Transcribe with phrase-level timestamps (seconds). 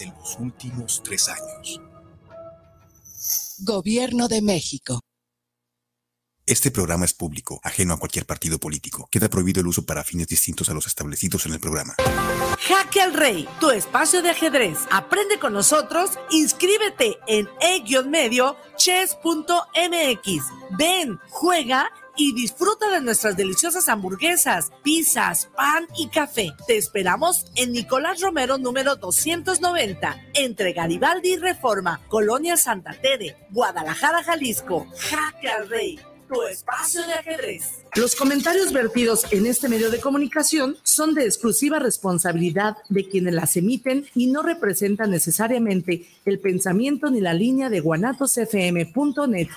[0.00, 1.80] en los últimos tres años.
[3.58, 5.00] Gobierno de México.
[6.46, 9.08] Este programa es público, ajeno a cualquier partido político.
[9.10, 11.94] Queda prohibido el uso para fines distintos a los establecidos en el programa.
[12.68, 14.80] Jaque al Rey, tu espacio de ajedrez.
[14.90, 20.44] Aprende con nosotros, inscríbete en e-medio chess.mx.
[20.76, 26.52] Ven, juega y disfruta de nuestras deliciosas hamburguesas, pizzas, pan y café.
[26.66, 34.22] Te esperamos en Nicolás Romero número 290, entre Garibaldi y Reforma, Colonia Santa Tere, Guadalajara,
[34.22, 34.86] Jalisco.
[34.96, 35.98] Jaque al Rey,
[36.28, 37.84] tu espacio de ajedrez.
[37.94, 43.56] Los comentarios vertidos en este medio de comunicación son de exclusiva responsabilidad de quienes las
[43.56, 49.48] emiten y no representan necesariamente el pensamiento ni la línea de guanatosfm.net.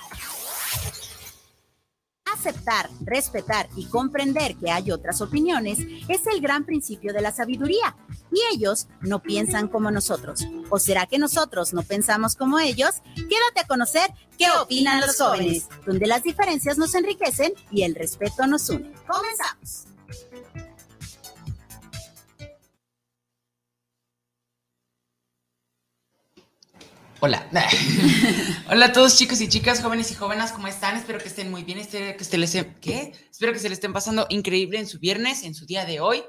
[2.34, 5.78] Aceptar, respetar y comprender que hay otras opiniones
[6.08, 7.96] es el gran principio de la sabiduría.
[8.32, 10.46] Y ellos no piensan como nosotros.
[10.70, 13.02] ¿O será que nosotros no pensamos como ellos?
[13.14, 18.46] Quédate a conocer qué opinan los jóvenes, donde las diferencias nos enriquecen y el respeto
[18.46, 18.92] nos une.
[19.06, 19.86] Comenzamos.
[27.20, 27.48] Hola.
[28.70, 30.96] Hola a todos chicos y chicas, jóvenes y jóvenes, ¿cómo están?
[30.96, 33.12] Espero que estén muy bien, espero que, se les, ¿qué?
[33.28, 36.22] Espero que se les estén pasando increíble en su viernes, en su día de hoy.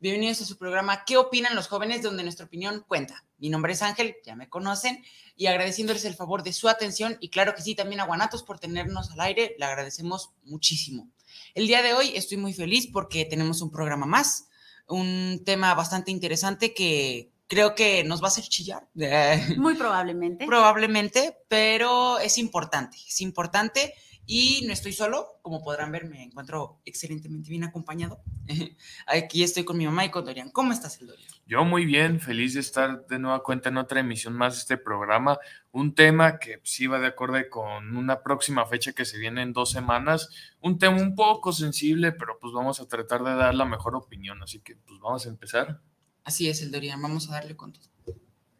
[0.00, 2.02] Bienvenidos a su programa ¿Qué opinan los jóvenes?
[2.02, 3.24] donde nuestra opinión cuenta.
[3.38, 5.02] Mi nombre es Ángel, ya me conocen,
[5.34, 8.58] y agradeciéndoles el favor de su atención y claro que sí, también a Guanatos por
[8.58, 11.08] tenernos al aire, le agradecemos muchísimo.
[11.54, 14.48] El día de hoy estoy muy feliz porque tenemos un programa más,
[14.88, 18.88] un tema bastante interesante que, creo que nos va a hacer chillar.
[19.56, 20.46] Muy probablemente.
[20.46, 23.94] Probablemente, pero es importante, es importante
[24.26, 28.22] y no estoy solo, como podrán ver, me encuentro excelentemente bien acompañado.
[29.06, 30.50] Aquí estoy con mi mamá y con Dorian.
[30.50, 31.28] ¿Cómo estás, Dorian?
[31.46, 34.76] Yo muy bien, feliz de estar de nueva cuenta en otra emisión más de este
[34.78, 35.38] programa.
[35.72, 39.52] Un tema que sí va de acuerdo con una próxima fecha que se viene en
[39.52, 40.30] dos semanas.
[40.60, 44.42] Un tema un poco sensible, pero pues vamos a tratar de dar la mejor opinión.
[44.42, 45.82] Así que pues vamos a empezar.
[46.24, 47.00] Así es, el Dorian.
[47.00, 47.84] Vamos a darle con todo.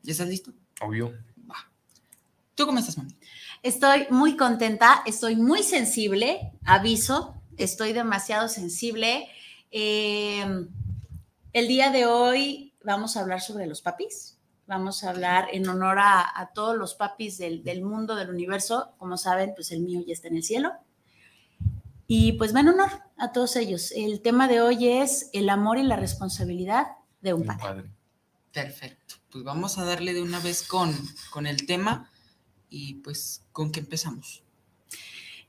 [0.03, 0.53] ¿Ya estás listo?
[0.83, 1.13] Obvio.
[1.51, 1.57] Va.
[2.55, 3.17] ¿Tú cómo estás, mami?
[3.63, 9.27] Estoy muy contenta, estoy muy sensible, aviso, estoy demasiado sensible.
[9.71, 10.69] Em,
[11.55, 14.39] el día de hoy vamos a hablar sobre los papis.
[14.67, 18.95] Vamos a hablar en honor a, todos los papis del, del, mundo, del universo.
[18.99, 20.73] Como saben, pues el mío ya está en el cielo.
[22.07, 23.93] Y pues en honor a todos ellos.
[23.93, 26.87] El tema de hoy es el amor y la responsabilidad
[27.25, 27.91] de un padre.
[28.53, 29.17] Perfecto.
[29.31, 30.95] Pues vamos a darle de una vez con,
[31.31, 32.11] con el tema
[32.71, 34.43] y pues con qué empezamos.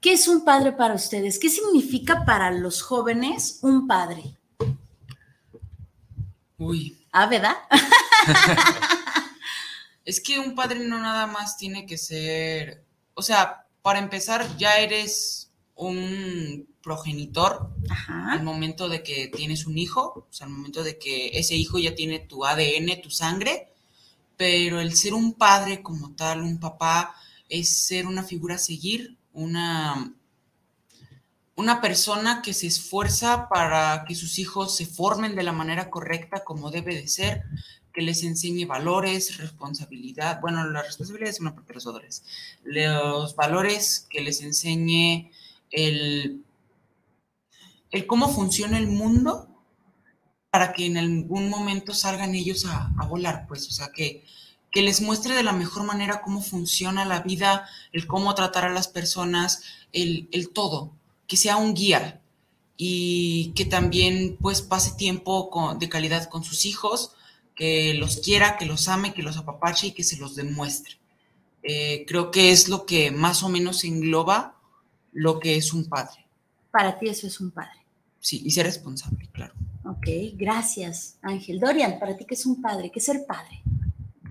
[0.02, 1.38] ¿Qué es un padre para ustedes?
[1.38, 4.38] ¿Qué significa para los jóvenes un padre?
[6.58, 7.06] Uy.
[7.12, 7.56] Ah, ¿verdad?
[10.06, 14.78] es que un padre no nada más tiene que ser, o sea, para empezar ya
[14.78, 15.45] eres
[15.76, 17.70] un progenitor
[18.08, 21.80] al momento de que tienes un hijo, o sea, al momento de que ese hijo
[21.80, 23.70] ya tiene tu ADN, tu sangre,
[24.38, 27.16] pero el ser un padre como tal, un papá,
[27.50, 30.14] es ser una figura a seguir, una,
[31.56, 36.44] una persona que se esfuerza para que sus hijos se formen de la manera correcta
[36.44, 37.44] como debe de ser,
[37.94, 42.24] que les enseñe valores, responsabilidad, bueno, la responsabilidad es una parte de los valores,
[42.64, 45.32] los valores que les enseñe
[45.76, 46.46] el
[47.96, 49.48] el cómo funciona el mundo
[50.52, 54.24] para que en algún momento salgan ellos a, volar, pues, o sea, que,
[54.72, 58.74] que les muestre de la mejor manera cómo funciona la vida, el cómo tratar a
[58.74, 59.64] las personas,
[59.94, 60.92] el, el todo,
[61.28, 62.22] que sea un guía
[62.78, 65.50] y que también pues pase tiempo
[65.80, 67.16] de calidad con sus hijos,
[67.56, 70.98] que los quiera, que los ame, que los apapache y que se los demuestre.
[71.64, 74.55] Eh, creo que es lo que más o menos engloba
[75.16, 76.28] lo que es un padre.
[76.72, 77.86] Para ti eso es un padre.
[78.20, 79.54] Sí, y ser responsable, claro.
[79.86, 81.60] Ok, gracias, Ángel.
[81.60, 82.92] Dorian, para ti, ¿qué es un padre?
[82.92, 83.62] ¿Qué es ser padre?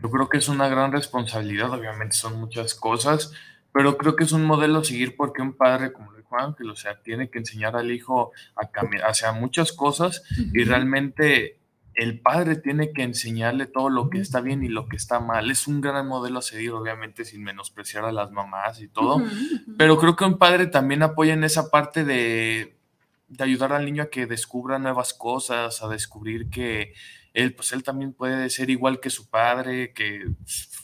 [0.03, 3.33] Yo creo que es una gran responsabilidad, obviamente son muchas cosas,
[3.73, 6.69] pero creo que es un modelo a seguir porque un padre, como lo dijo Ángel,
[6.71, 10.23] o sea, tiene que enseñar al hijo a cambiar hacia muchas cosas
[10.53, 11.59] y realmente
[11.95, 15.51] el padre tiene que enseñarle todo lo que está bien y lo que está mal.
[15.51, 19.23] Es un gran modelo a seguir, obviamente, sin menospreciar a las mamás y todo,
[19.79, 22.75] pero creo que un padre también apoya en esa parte de
[23.29, 26.95] de ayudar al niño a que descubra nuevas cosas, a descubrir que
[27.33, 30.25] él, pues él también puede ser igual que su padre, que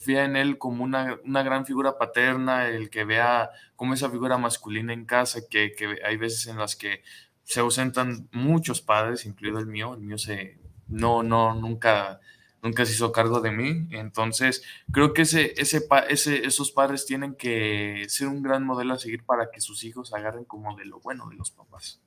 [0.06, 4.92] vea en él como una, gran figura paterna, el que vea como esa figura masculina
[4.92, 5.72] en casa, que,
[6.04, 7.02] hay veces en las que
[7.44, 10.58] se ausentan muchos padres, incluido el mío, el mío se,
[10.90, 12.20] no, no, nunca
[12.62, 13.88] nunca se hizo cargo de mí.
[13.90, 18.98] Entonces, creo que ese, ese, ese, esos padres tienen que ser un gran modelo a
[18.98, 22.00] seguir para que sus hijos agarren como de lo bueno de los papás.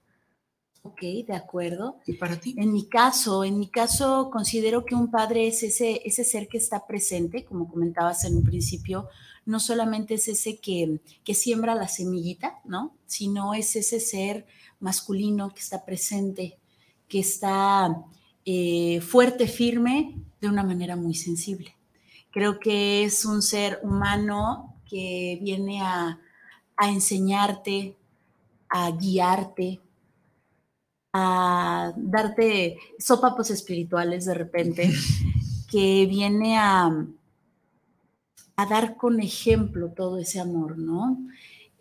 [0.85, 1.99] Ok, de acuerdo.
[2.05, 2.55] ¿Y para ti?
[2.57, 6.57] En mi caso, en mi caso considero que un padre es ese, ese ser que
[6.57, 9.07] está presente, como comentabas en un principio,
[9.45, 12.95] no solamente es ese que, que siembra la semillita, ¿no?
[13.05, 14.45] Sino es ese ser
[14.81, 16.57] masculino que está presente,
[17.07, 18.03] que está
[18.45, 21.75] eh, fuerte, firme, de una manera muy sensible.
[22.31, 26.19] Creo que es un ser humano que viene a,
[26.75, 27.95] a enseñarte,
[28.69, 29.79] a guiarte,
[31.13, 34.91] a darte sopapos espirituales de repente,
[35.69, 37.05] que viene a,
[38.55, 41.17] a dar con ejemplo todo ese amor, ¿no?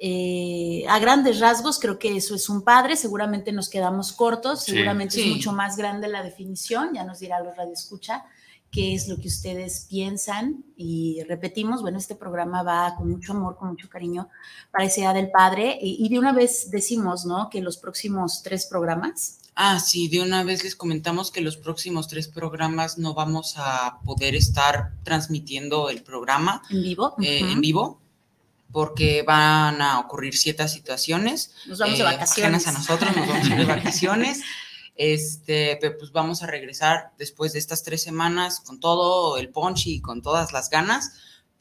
[0.04, 5.20] Eh, a grandes rasgos, creo que eso es un padre, seguramente nos quedamos cortos, seguramente
[5.20, 8.24] es mucho más grande la definición, ya nos dirá los escucha
[8.72, 13.56] qué es lo que ustedes piensan y repetimos, bueno, este programa va con mucho amor,
[13.56, 14.28] con mucho cariño
[14.72, 17.48] para ese Día del Padre y, de una vez decimos, ¿no?
[17.48, 19.38] Que los próximos tres programas.
[19.54, 24.00] Ah, sí, de una vez les comentamos que los próximos tres programas no vamos a
[24.04, 26.62] poder estar transmitiendo el programa.
[26.70, 27.14] En vivo.
[27.20, 28.01] Eh, en vivo
[28.72, 31.54] porque van a ocurrir ciertas situaciones.
[31.66, 32.66] Nos vamos de eh, vacaciones.
[32.66, 34.40] a nosotros, nos vamos de vacaciones.
[34.94, 40.00] Este, pues vamos a regresar después de estas tres semanas con todo el punch y
[40.00, 41.12] con todas las ganas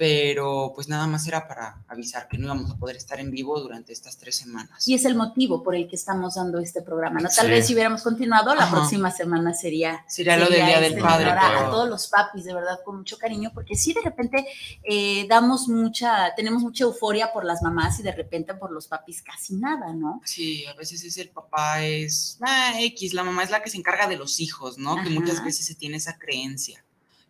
[0.01, 3.59] pero pues nada más era para avisar que no íbamos a poder estar en vivo
[3.59, 4.88] durante estas tres semanas.
[4.88, 7.30] Y es el motivo por el que estamos dando este programa, ¿no?
[7.30, 10.03] Tal vez si hubiéramos continuado, la próxima semana sería...
[10.07, 11.30] Sería, lo del Día del este, Padre.
[11.30, 14.48] A todos los papis, de verdad, con mucho cariño, porque sí, de repente
[14.81, 19.21] eh, damos mucha, tenemos mucha euforia por las mamás y de repente por los papis
[19.21, 20.19] casi nada, ¿no?
[20.25, 23.77] Sí, a veces es el papá, es ah, X, la mamá es la que se
[23.77, 24.95] encarga de los hijos, ¿no?
[25.03, 26.83] Que muchas veces se tiene esa creencia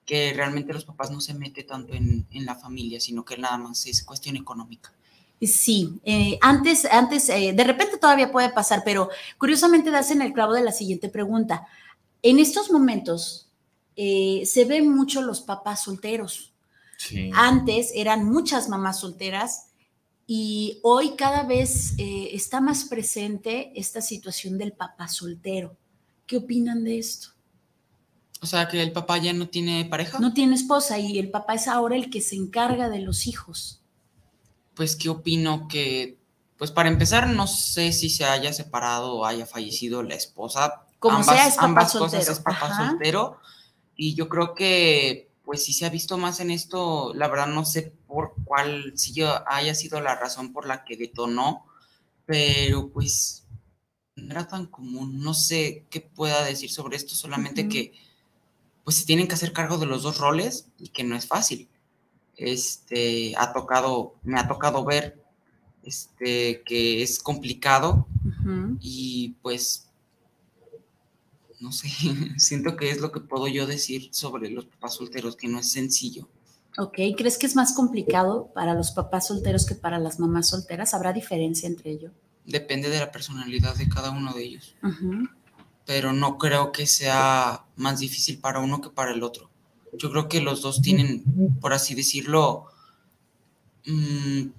[0.06, 3.86] que realmente los papás no se meten tanto en, la familia, sino que nada más
[3.86, 4.92] es cuestión económica.
[5.42, 10.34] Sí, eh, antes, antes, eh, de repente todavía puede pasar, pero curiosamente das en el
[10.34, 11.66] clavo de la siguiente pregunta.
[12.22, 13.50] En estos momentos
[13.96, 16.54] eh, se ven mucho los papás solteros.
[17.34, 19.72] Antes eran muchas mamás solteras
[20.28, 25.76] y hoy cada vez está más presente esta situación del papá soltero.
[26.28, 27.30] ¿Qué opinan de esto?
[28.42, 30.20] O sea, que el papá ya no tiene pareja.
[30.20, 33.82] No tiene esposa y el papá es ahora el que se encarga de los hijos.
[34.74, 35.68] Pues, ¿qué opino?
[35.68, 36.18] Que,
[36.58, 40.86] pues, para empezar, no sé si se haya separado o haya fallecido la esposa.
[40.98, 42.12] Como sea, es papá soltero.
[42.12, 43.40] cosas es papá soltero.
[43.96, 47.64] Y yo creo que, pues, si se ha visto más en esto, la verdad no
[47.64, 51.68] sé por cuál, si yo haya sido la razón por la que detonó,
[52.26, 53.46] pero pues
[54.16, 55.20] no era tan común.
[55.20, 57.94] No sé qué pueda decir sobre esto, solamente que
[58.84, 61.68] pues se tienen que hacer cargo de los dos roles y que no es fácil.
[62.36, 65.22] Este, ha tocado, me ha tocado ver
[65.84, 68.08] este, que es complicado
[68.80, 69.88] y pues,
[71.60, 71.90] no sé,
[72.38, 75.72] siento que es lo que puedo yo decir sobre los papás solteros, que no es
[75.72, 76.28] sencillo.
[76.78, 80.94] Ok, ¿crees que es más complicado para los papás solteros que para las mamás solteras?
[80.94, 82.12] ¿Habrá diferencia entre ellos?
[82.46, 84.76] Depende de la personalidad de cada uno de ellos
[85.92, 89.50] pero no creo que sea más difícil para uno que para el otro.
[89.92, 91.22] Yo creo que los dos tienen,
[91.60, 92.68] por así decirlo,
[93.86, 94.52] mm,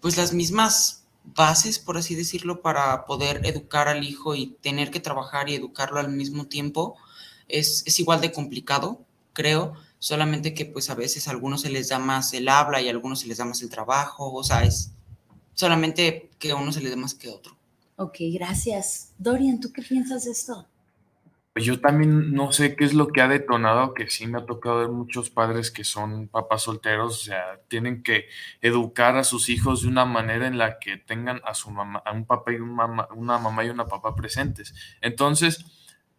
[0.00, 5.00] pues las mismas bases, por así decirlo, para poder educar al hijo y tener que
[5.00, 6.94] trabajar y educarlo al mismo tiempo.
[7.48, 9.00] Es, es igual de complicado,
[9.32, 12.86] creo, solamente que pues a veces a algunos se les da más el habla y
[12.86, 14.92] a algunos se les da más el trabajo, o sea, es
[15.54, 17.57] solamente que a uno se le dé más que a otro.
[18.00, 19.12] Ok, gracias.
[19.18, 20.68] Dorian, ¿tú qué piensas de esto?
[21.52, 24.46] Pues yo también no sé qué es lo que ha detonado, que sí me ha
[24.46, 28.26] tocado ver muchos padres que son papás solteros, o sea, tienen que
[28.60, 32.12] educar a sus hijos de una manera en la que tengan a su mamá, a
[32.12, 34.72] un papá y un mamá, una mamá y una papá presentes.
[35.00, 35.64] Entonces,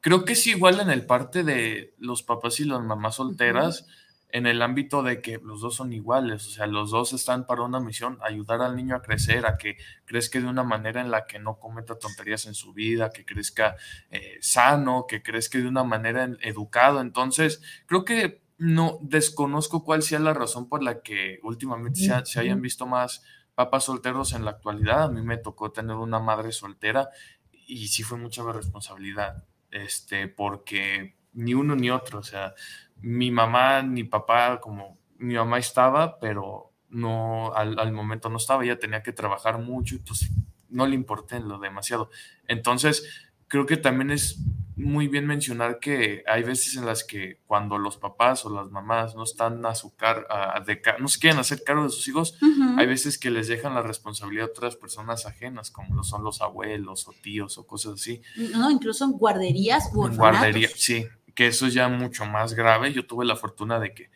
[0.01, 3.87] creo que es igual en el parte de los papás y las mamás solteras
[4.31, 7.63] en el ámbito de que los dos son iguales, o sea, los dos están para
[7.63, 11.25] una misión, ayudar al niño a crecer, a que crezca de una manera en la
[11.25, 13.75] que no cometa tonterías en su vida, que crezca
[14.11, 17.01] eh, sano, que crezca de una manera educado.
[17.01, 22.39] Entonces, creo que no desconozco cuál sea la razón por la que últimamente se, se
[22.39, 23.23] hayan visto más
[23.55, 25.03] papás solteros en la actualidad.
[25.03, 27.09] A mí me tocó tener una madre soltera
[27.51, 32.53] y sí fue mucha responsabilidad, este, porque ni uno ni otro, o sea,
[33.01, 38.79] mi mamá ni papá, como mi mamá estaba, pero no, al, momento no estaba, ella
[38.79, 40.29] tenía que trabajar mucho y pues
[40.69, 42.09] no le importé lo demasiado.
[42.47, 44.39] Entonces, creo que también es
[44.79, 49.13] muy bien mencionar que hay veces en las que cuando los papás o las mamás
[49.13, 50.25] no están a su cargo,
[50.99, 52.37] no se quieren hacer cargo de sus hijos,
[52.77, 56.41] hay veces que les dejan la responsabilidad a otras personas ajenas, como lo son los
[56.41, 58.21] abuelos o tíos o cosas así.
[58.53, 61.05] No, incluso en guarderías o Guardería, sí,
[61.39, 62.91] que eso es ya mucho más grave.
[62.91, 64.11] Yo tuve la fortuna de que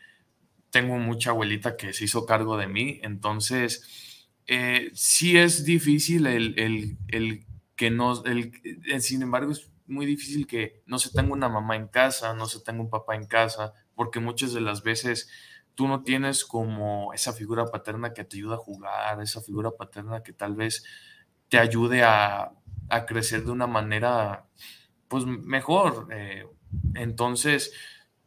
[0.71, 6.59] tengo mucha abuelita que se hizo cargo de mí, entonces eh, sí es difícil el,
[6.59, 7.45] el, el
[7.77, 8.51] que no, el,
[8.91, 12.45] eh, sin embargo es muy difícil que no se tenga una mamá en casa, no
[12.45, 15.29] se tenga un papá en casa, porque muchas de las veces
[15.75, 20.23] tú no tienes como esa figura paterna que te ayuda a jugar, esa figura paterna
[20.23, 20.83] que tal vez
[21.47, 22.51] te ayude a,
[23.07, 24.45] crecer de una manera
[25.07, 26.09] pues mejor.
[26.11, 26.45] Eh,
[26.95, 27.73] entonces,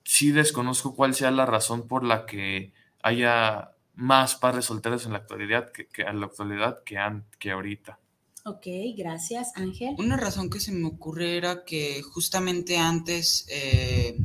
[0.04, 2.72] sí desconozco cuál sea la razón por la que
[3.02, 6.98] haya más padres solteros en la actualidad que, en la actualidad que,
[7.38, 7.98] que ahorita.
[8.44, 9.96] Ok, gracias, Ángel.
[9.98, 14.18] Una razón que se me ocurre era que justamente antes, eh,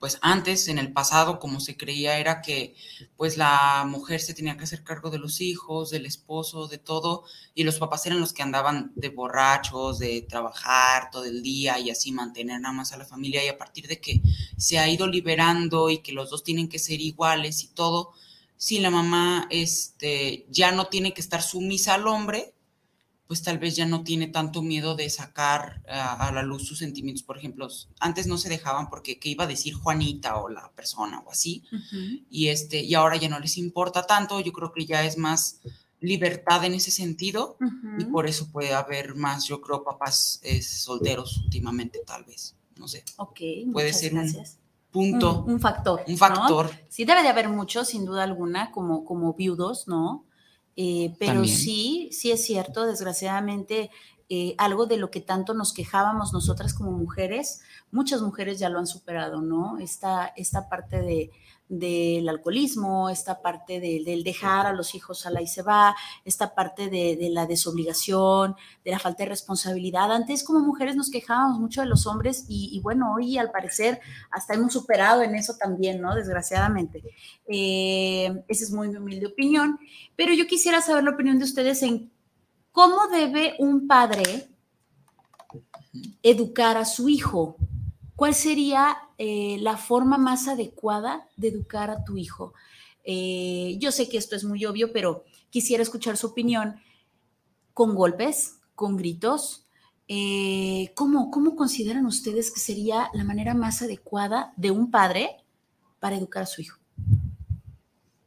[0.00, 2.74] pues antes, en el pasado, como se creía, era que
[3.18, 7.24] pues la mujer se tenía que hacer cargo de los hijos, del esposo, de todo,
[7.54, 11.90] y los papás eran los que andaban de borrachos, de trabajar todo el día y
[11.90, 14.22] así mantener nada más a la familia, y a partir de que
[14.56, 18.12] se ha ido liberando y que los dos tienen que ser iguales y todo,
[18.56, 22.54] si la mamá este, ya no tiene que estar sumisa al hombre,
[23.30, 27.22] pues tal vez ya no tiene tanto miedo de sacar a, la luz sus sentimientos.
[27.22, 27.68] Por ejemplo,
[28.00, 31.62] antes no se dejaban porque qué iba a decir Juanita o la persona o así,
[32.28, 35.60] y, este, y ahora ya no les importa tanto, yo creo que ya es más
[36.00, 37.56] libertad en ese sentido
[38.00, 42.88] y por eso puede haber más, yo creo, papás eh, solteros últimamente tal vez, no
[42.88, 43.04] sé.
[43.16, 43.38] Ok,
[43.72, 44.58] puede ser gracias.
[44.92, 45.44] un punto.
[45.46, 46.02] Un, factor.
[46.04, 46.68] Un factor.
[46.88, 50.24] Sí debe de haber muchos, sin duda alguna, como, como viudos, ¿no?
[50.76, 53.90] Eh, pero sí, sí es cierto, desgraciadamente,
[54.28, 57.60] eh, algo de lo que tanto nos quejábamos nosotras como mujeres,
[57.90, 59.78] muchas mujeres ya lo han superado, ¿no?
[59.78, 61.30] Esta, esta parte de,
[61.70, 66.52] del alcoholismo, esta parte del dejar a los hijos a la y se va, esta
[66.52, 70.10] parte de, la desobligación, de la falta de responsabilidad.
[70.10, 74.00] Antes como mujeres nos quejábamos mucho de los hombres y, bueno, hoy al parecer
[74.32, 76.14] hasta hemos superado en eso también, ¿no?
[76.14, 77.04] Desgraciadamente.
[77.46, 79.78] Eh, esa es muy mi humilde opinión,
[80.16, 82.10] pero yo quisiera saber la opinión de ustedes en
[82.72, 84.48] cómo debe un padre
[86.24, 87.56] educar a su hijo.
[88.20, 92.52] ¿Cuál sería eh, la forma más adecuada de educar a tu hijo?
[93.02, 96.82] Eh, yo sé que esto es muy obvio, pero quisiera escuchar su opinión.
[97.72, 98.58] ¿Con golpes?
[98.74, 99.64] ¿Con gritos?
[100.06, 105.38] Eh, ¿cómo, ¿Cómo consideran ustedes que sería la manera más adecuada de un padre
[105.98, 106.78] para educar a su hijo?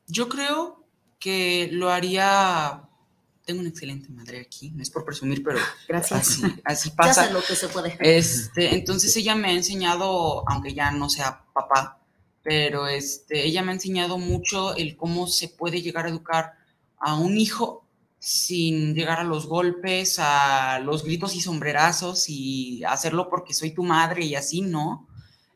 [0.08, 0.88] Yo creo
[1.20, 2.90] que lo haría
[3.46, 6.40] tengo una excelente madre aquí, no es por presumir, pero Gracias.
[6.64, 7.28] Así, pasa.
[7.28, 7.98] Ya lo que se puede.
[8.00, 12.00] Este, entonces ella me ha enseñado, aunque ya no sea papá,
[12.42, 16.54] pero este, ella me ha enseñado mucho el cómo se puede llegar a educar
[16.98, 17.86] a un hijo
[18.20, 23.84] sin llegar a los golpes, a los gritos y sombrerazos y hacerlo porque soy tu
[23.84, 25.10] madre y así, ¿no?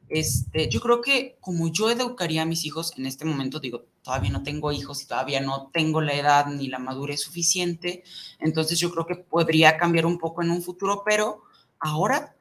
[0.10, 4.32] Este, yo creo que como yo educaría a mis hijos en este momento, digo, todavía
[4.32, 8.04] no tengo hijos y todavía no tengo la edad ni la madurez suficiente,
[8.40, 11.42] entonces yo creo que podría cambiar un poco en un futuro, pero
[11.80, 12.36] ahora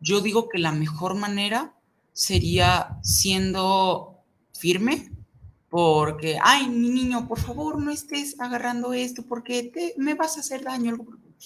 [0.00, 1.74] yo digo que la mejor manera
[2.12, 4.18] sería siendo
[4.52, 5.12] firme,
[5.70, 10.40] porque, ay, mi niño, por favor, no estés agarrando esto porque te, me vas a
[10.40, 10.98] hacer daño.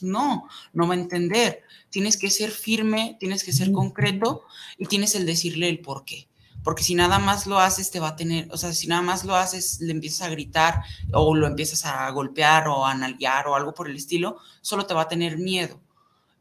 [0.03, 1.63] No, no va a entender.
[1.91, 4.45] Tienes que ser firme, tienes que ser concreto
[4.79, 6.29] y tienes el decirle el por qué
[6.67, 9.25] porque si nada más lo haces te va a tener, o sea, si nada más
[9.25, 13.55] lo haces, le empiezas a gritar o lo empiezas a golpear o a nalguear o
[13.55, 15.81] algo por el estilo, solo te va a tener miedo.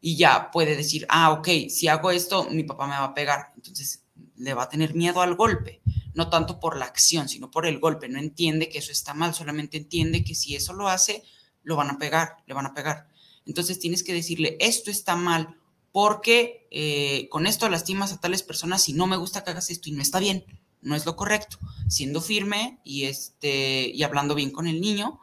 [0.02, 3.54] Y ya puede decir, ah, ok, si hago esto, mi papá me va a pegar.
[3.56, 4.04] Entonces
[4.38, 5.84] le va a tener miedo al golpe,
[6.16, 8.10] no tanto por la acción, sino por el golpe.
[8.10, 11.22] No entiende que eso está mal, solamente entiende que si eso lo hace,
[11.62, 13.10] lo van a pegar, le van a pegar.
[13.46, 15.58] Entonces tienes que decirle, esto está mal
[15.92, 19.90] porque eh, con esto lastimas a tales personas y no me gusta que hagas esto
[19.90, 20.44] y no está bien,
[20.82, 25.22] no es lo correcto, siendo firme y, este, y hablando bien con el niño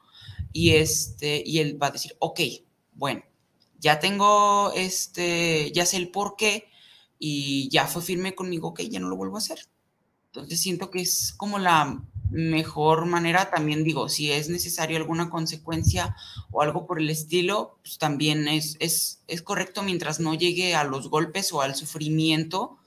[0.52, 2.40] y, este, y él va a decir, ok,
[2.94, 3.22] bueno,
[3.78, 6.68] ya tengo, este, ya sé el por qué
[7.18, 9.68] y ya fue firme conmigo, ok, ya no lo vuelvo a hacer.
[10.26, 12.02] Entonces siento que es como la
[12.32, 13.50] mejor manera.
[13.50, 16.16] También digo, si es necesario alguna consecuencia
[16.50, 20.84] o algo por el estilo, pues también es, es, es correcto mientras no llegue a
[20.84, 22.78] los golpes o al sufrimiento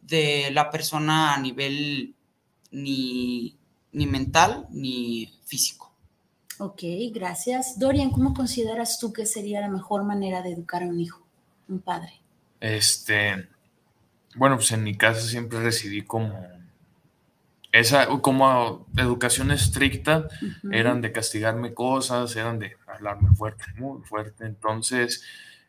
[0.00, 2.14] de la persona a nivel
[2.70, 3.56] ni,
[3.92, 5.92] ni mental ni físico.
[6.58, 6.82] Ok,
[7.12, 7.78] gracias.
[7.78, 11.26] Dorian, ¿cómo consideras tú que sería la mejor manera de educar a un hijo,
[11.68, 12.20] un padre?
[12.60, 13.48] Este,
[14.36, 16.32] bueno, pues en mi casa siempre recibí como
[17.74, 20.28] esa, como educación estricta,
[20.70, 24.46] eran de castigarme cosas, eran de hablarme fuerte, muy fuerte.
[24.46, 25.24] Entonces,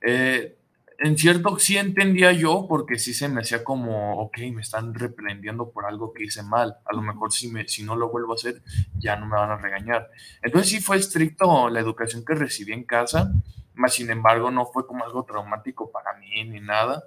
[0.06, 0.56] eh,
[1.00, 5.72] en cierto sí entendía yo porque sí se me hacía como, ok, me están reprendiendo
[5.72, 6.78] por algo que hice mal.
[6.86, 8.62] A lo mejor si, me, si no lo vuelvo a hacer,
[9.00, 10.12] ya no me van a regañar.
[10.44, 13.34] Entonces sí fue estricto la educación que recibí en casa,
[13.74, 17.06] más sin embargo no fue como algo traumático para mí ni nada.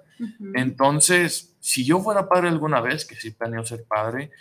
[0.55, 4.31] Entonces, si yo fuera padre alguna vez, que sí planeo ser padre,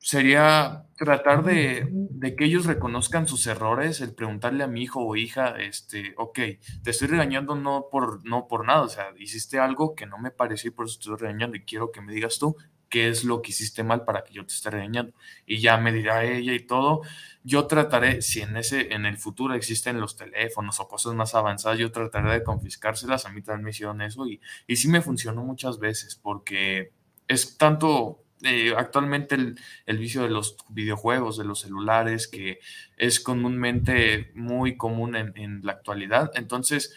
[0.00, 1.88] sería tratar de,
[2.36, 6.38] que ellos reconozcan sus errores, el preguntarle a mi hijo o hija, este, ok,
[6.82, 10.30] te estoy regañando no por, no por nada, o sea, hiciste algo que no me
[10.30, 12.56] pareció y por eso te estoy regañando y quiero que me digas tú
[12.88, 15.12] qué es lo que hiciste mal para que yo te esté regañando.
[15.46, 17.02] Y ya me dirá ella y todo.
[17.44, 21.78] Yo trataré, si en ese, en el futuro existen los teléfonos o cosas más avanzadas,
[21.78, 23.26] yo trataré de confiscárselas.
[23.26, 26.92] A mí también me hicieron eso y, y sí me funcionó muchas veces porque
[27.26, 32.60] es tanto eh, actualmente el, vicio de los videojuegos, de los celulares, que
[32.96, 36.30] es comúnmente muy común en, la actualidad.
[36.34, 36.94] Entonces,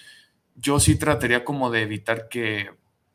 [0.55, 2.69] yo sí trataría como de evitar que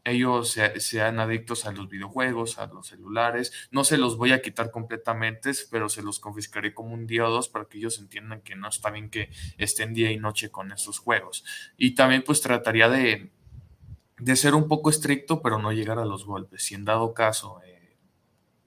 [0.05, 3.53] ellos sean adictos a los videojuegos, a los celulares.
[3.73, 7.31] No se los voy a quitar completamente, pero se los confiscaré como un día o
[7.31, 10.71] dos para que ellos entiendan que no está bien que estén día y noche con
[10.71, 11.45] esos juegos.
[11.77, 13.33] Y también pues trataría de,
[14.19, 16.65] de ser un poco estricto, pero no llegar a los golpes.
[16.65, 17.61] Si en dado caso...
[17.65, 17.76] Eh,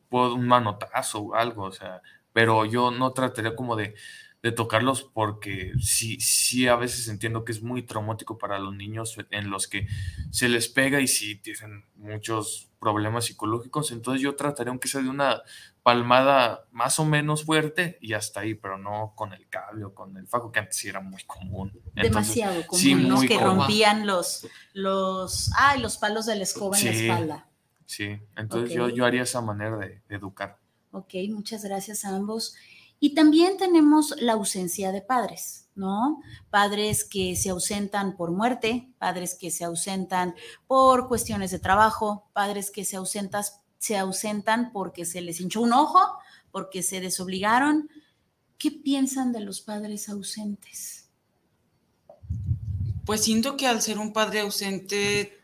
[0.09, 2.01] un manotazo o algo, o sea,
[2.33, 3.95] pero yo no trataría como de,
[4.55, 9.49] tocarlos porque sí, sí a veces entiendo que es muy traumático para los niños en
[9.49, 9.85] los que
[10.31, 15.09] se les pega y sí tienen muchos problemas psicológicos, entonces yo trataría aunque sea de
[15.09, 15.41] una
[15.83, 20.15] palmada más o menos fuerte y hasta ahí, pero no con el cable o con
[20.15, 21.73] el fajo, que antes sí era muy común.
[21.93, 27.48] Demasiado común, Que rompían los, los, ay, los palos de la escoba en la espalda.
[27.89, 30.59] Sí, entonces yo, yo haría esa manera de, educar.
[30.91, 32.53] Ok, muchas gracias a ambos.
[32.99, 36.21] Y también tenemos la ausencia de padres, ¿no?
[36.51, 40.35] Padres que se ausentan por muerte, padres que se ausentan
[40.67, 45.73] por cuestiones de trabajo, padres que se, ausentas, se ausentan porque se les hinchó un
[45.73, 45.99] ojo,
[46.51, 47.89] porque se desobligaron.
[48.59, 51.09] ¿Qué piensan de los padres ausentes?
[53.03, 55.38] Pues siento que al ser un padre ausente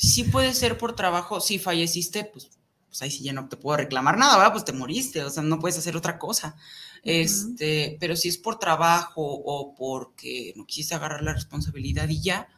[0.00, 2.48] sí puede ser por trabajo, si falleciste, pues,
[2.88, 4.52] pues ahí sí ya no te puedo reclamar nada, ¿verdad?
[4.52, 6.56] Pues te moriste, o sea, no puedes hacer otra cosa.
[7.02, 12.48] Este, pero si es por trabajo o porque no quisiste agarrar la responsabilidad y ya,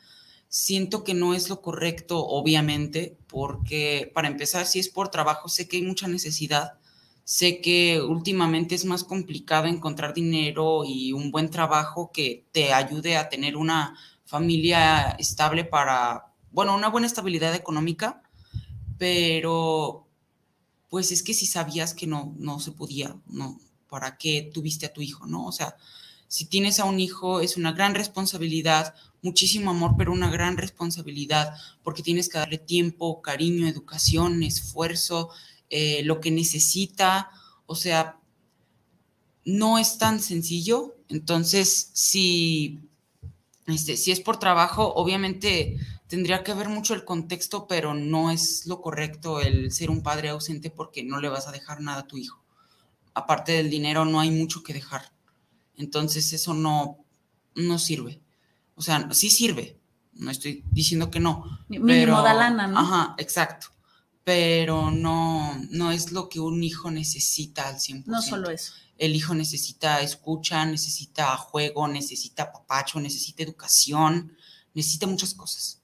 [0.49, 5.67] siento que no es lo correcto, obviamente, porque para empezar, si es por trabajo, sé
[5.67, 6.75] que hay mucha necesidad,
[7.25, 13.17] sé que últimamente es más complicado encontrar dinero y un buen trabajo que te ayude
[13.17, 18.23] a tener una familia estable para bueno, una buena estabilidad económica,
[18.99, 20.07] pero
[20.89, 24.93] pues es que si sabías que no, no se podía, no, ¿para qué tuviste a
[24.93, 25.47] tu hijo, no?
[25.47, 25.77] O sea,
[26.29, 31.55] si tienes a un hijo es una gran responsabilidad, muchísimo amor, pero una gran responsabilidad,
[31.83, 35.31] porque tienes que darle tiempo, cariño, educación, esfuerzo,
[35.71, 37.31] eh, lo que necesita,
[37.67, 38.19] o sea,
[39.45, 40.97] no es tan sencillo.
[41.09, 42.81] Entonces, si,
[43.67, 45.79] este, si es por trabajo, obviamente
[46.13, 50.29] tendría que ver mucho el contexto, pero no es lo correcto el ser un padre
[50.29, 52.45] ausente porque no le vas a dejar nada a tu hijo.
[53.15, 55.11] Aparte del dinero, no hay mucho que dejar.
[55.75, 56.99] Entonces eso no,
[57.55, 58.21] no sirve.
[58.75, 59.81] O sea, sí sirve.
[60.13, 61.65] No estoy diciendo que no.
[61.69, 62.79] Mínimo da lana, ¿no?
[62.79, 63.69] Ajá, exacto.
[64.23, 68.05] Pero no, no es lo que un hijo necesita al 100%.
[68.05, 68.75] No solo eso.
[68.99, 74.37] El hijo necesita escucha, necesita juego, necesita papacho, necesita educación,
[74.75, 75.82] necesita muchas cosas.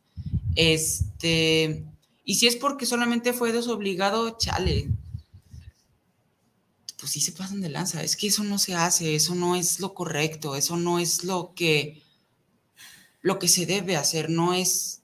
[0.59, 1.85] Este,
[2.25, 4.88] y si es porque solamente fue desobligado, chale.
[6.99, 8.03] Pues sí se pasan de lanza.
[8.03, 11.55] Es que eso no se hace, eso no es lo correcto, eso no es lo
[11.55, 12.03] que
[13.23, 15.03] lo que se debe hacer, no es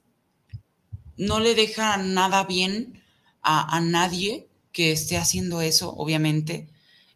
[1.16, 3.00] no le deja nada bien
[3.40, 6.68] a, nadie que esté haciendo eso, obviamente.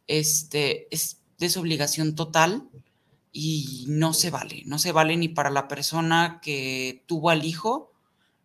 [0.07, 2.69] Este es desobligación total
[3.33, 7.93] y no se vale, no se vale ni para la persona que tuvo al hijo,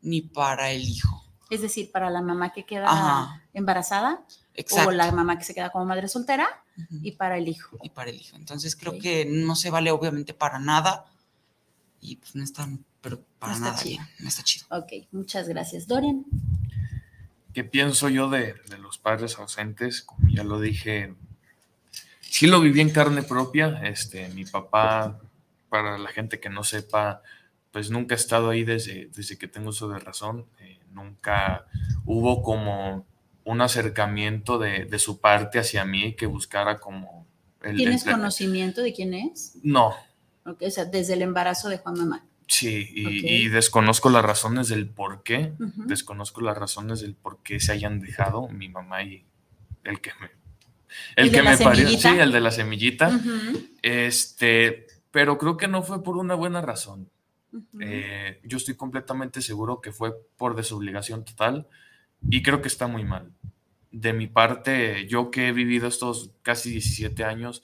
[0.03, 1.23] ni para el hijo.
[1.49, 4.23] Es decir, para la mamá que queda embarazada
[4.85, 6.47] o la mamá que se queda como madre soltera
[7.01, 7.77] y para el hijo.
[7.81, 8.35] Y para el hijo.
[8.35, 11.05] Entonces creo que no se vale obviamente para nada
[12.01, 12.67] y pues no está,
[13.01, 14.03] pero para nada chido.
[14.19, 14.65] no está chido.
[14.69, 15.87] Ok, muchas gracias.
[15.87, 16.25] Dorian.
[17.53, 20.01] ¿Qué pienso yo de, de los padres ausentes?
[20.01, 21.13] Como ya lo dije,
[22.21, 23.79] sí lo viví en carne propia.
[23.83, 25.19] Este, mi papá,
[25.69, 27.21] para la gente que no sepa,
[27.73, 30.45] pues nunca he estado ahí desde, desde que tengo uso de razón.
[30.59, 31.65] Eh, nunca
[32.05, 33.07] hubo como
[33.45, 37.27] un acercamiento de, su parte hacia mí que buscara como...
[37.75, 39.57] ¿Tienes conocimiento de quién es?
[39.63, 39.95] No.
[40.45, 42.25] o sea, desde el embarazo de Juan Mamá.
[42.47, 45.53] Sí, y, desconozco las razones del por qué,
[45.87, 49.25] desconozco las razones del por qué se hayan dejado mi mamá y
[49.83, 50.29] el que me...
[51.15, 53.19] El, que me parió, sí, el de la semillita.
[53.81, 57.09] Este, pero creo que no fue por una buena razón.
[57.79, 61.67] Eh, yo estoy completamente seguro que fue por desobligación total
[62.29, 63.31] y creo que está muy mal.
[63.91, 67.63] De mi parte, yo que he vivido estos casi 17 años,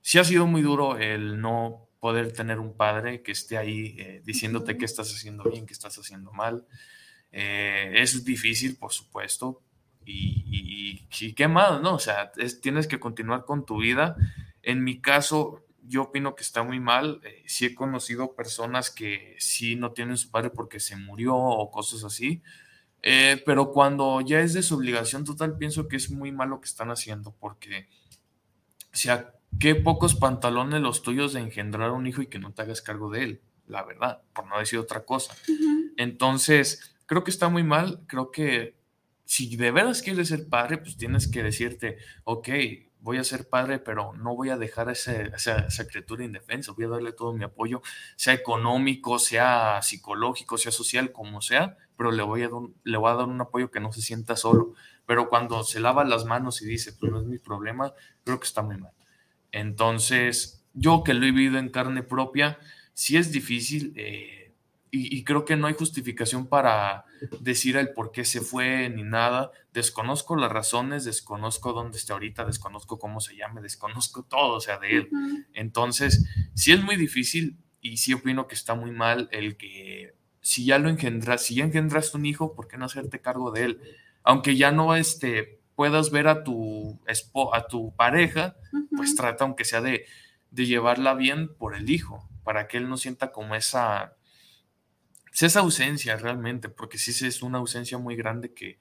[0.00, 4.22] sí ha sido muy duro el no poder tener un padre que esté ahí eh,
[4.24, 6.66] diciéndote qué estás haciendo bien, qué estás haciendo mal.
[7.32, 9.62] Eh, es difícil, por supuesto,
[10.04, 11.94] y, qué más, ¿no?
[11.94, 12.30] O sea,
[12.62, 14.16] tienes que continuar con tu vida.
[14.62, 17.20] En mi caso, yo opino que está muy mal.
[17.24, 21.70] Eh, sí he conocido personas que sí no tienen su padre porque se murió o
[21.70, 22.42] cosas así.
[23.44, 26.66] pero cuando ya es de su obligación total, pienso que es muy malo lo que
[26.66, 27.88] están haciendo porque
[28.92, 29.08] si,
[29.60, 33.10] qué pocos pantalones los tuyos de engendrar un hijo y que no te hagas cargo
[33.10, 35.36] de él, la verdad, por no decir otra cosa.
[35.96, 38.76] Entonces, creo que está muy mal, creo que
[39.24, 42.48] si de veras quieres ser padre, pues tienes que decirte, ok,
[43.00, 46.88] voy a ser padre, pero no voy a dejar a, esa, criatura indefensa, voy a
[46.88, 47.82] darle todo mi apoyo,
[48.16, 52.50] sea económico, sea psicológico, sea social, como sea, pero le voy a,
[52.84, 54.74] le voy a dar un apoyo que no se sienta solo.
[55.06, 58.46] Pero cuando se lava las manos y dice, pues no es mi problema, creo que
[58.46, 58.92] está muy mal.
[59.52, 62.58] Entonces, yo que lo he vivido en carne propia,
[62.92, 64.52] sí es difícil eh,
[64.90, 67.05] y, creo que no hay justificación para
[67.40, 69.50] decir el por qué se fue ni nada.
[69.72, 74.78] Desconozco las razones, desconozco dónde está ahorita, desconozco cómo se llame, desconozco todo, o sea,
[74.78, 75.10] de él.
[75.52, 76.24] Entonces,
[76.54, 80.78] sí es muy difícil y sí opino que está muy mal el que si ya
[80.78, 83.80] lo engendras, si ya engendraste un hijo, ¿por qué no hacerte cargo de él?
[84.22, 87.00] Aunque ya no este, puedas ver a tu,
[87.52, 88.56] a tu pareja,
[88.96, 90.06] pues trata aunque sea de,
[90.52, 94.15] llevarla bien por el hijo, para que él no sienta como esa,
[95.42, 98.78] esa ausencia realmente, porque sí es una ausencia muy grande que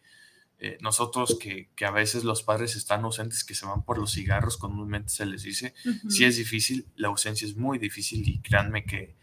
[0.59, 4.57] eh, nosotros que, a veces los padres están ausentes, que se van por los cigarros,
[4.57, 5.73] comúnmente se les dice,
[6.09, 9.15] sí es difícil, la ausencia es muy difícil y créanme que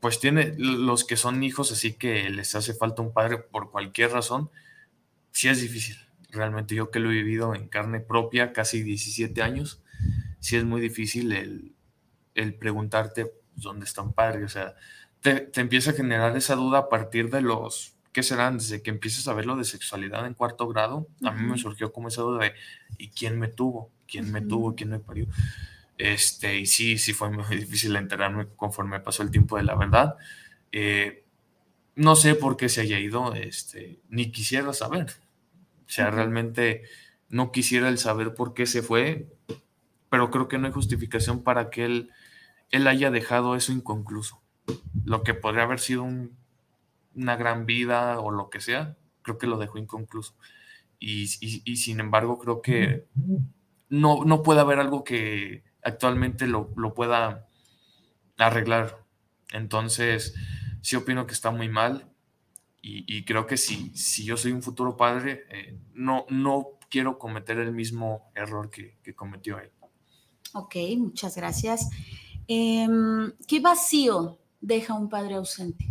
[0.00, 4.12] pues tiene los que son hijos, así que les hace falta un padre por cualquier
[4.12, 4.50] razón,
[5.32, 5.96] sí es difícil
[6.36, 9.82] realmente yo que lo he vivido en carne propia, casi 17 años,
[10.38, 14.44] sí es muy difícil el, preguntarte pues, dónde está un padre.
[14.44, 14.76] O sea,
[15.34, 18.58] te, empieza a generar esa duda a partir de los, ¿qué serán?
[18.58, 21.92] Desde que empiezas a ver lo de sexualidad en cuarto grado, a mí me surgió
[21.92, 22.52] como esa duda de,
[22.98, 23.90] ¿y quién me tuvo?
[24.06, 24.76] ¿Quién me tuvo?
[24.76, 25.26] ¿Quién me parió?
[25.98, 30.16] Este, y sí, sí fue muy difícil enterarme conforme pasó el tiempo de la verdad.
[30.70, 31.24] Eh,
[31.96, 35.06] no sé por qué se haya ido, este, ni quisiera saber.
[35.86, 36.82] O sea, realmente
[37.28, 39.26] no quisiera el saber por qué se fue,
[40.08, 42.10] pero creo que no hay justificación para que él,
[42.70, 44.45] él haya dejado eso inconcluso.
[45.04, 46.06] Lo que podría haber sido
[47.14, 50.34] una gran vida o lo que sea, creo que lo dejó inconcluso.
[50.98, 53.06] Y, sin embargo, creo que
[53.88, 57.46] no, no puede haber algo que actualmente lo, lo pueda
[58.38, 59.04] arreglar.
[59.52, 60.34] Entonces,
[60.80, 62.10] sí opino que está muy mal.
[62.88, 67.58] Y, creo que si, si yo soy un futuro padre, eh, no, no quiero cometer
[67.58, 69.72] el mismo error que, cometió él.
[70.54, 71.90] Ok, muchas gracias.
[72.46, 75.86] Em, ¿Qué vacío deja un padre ausente?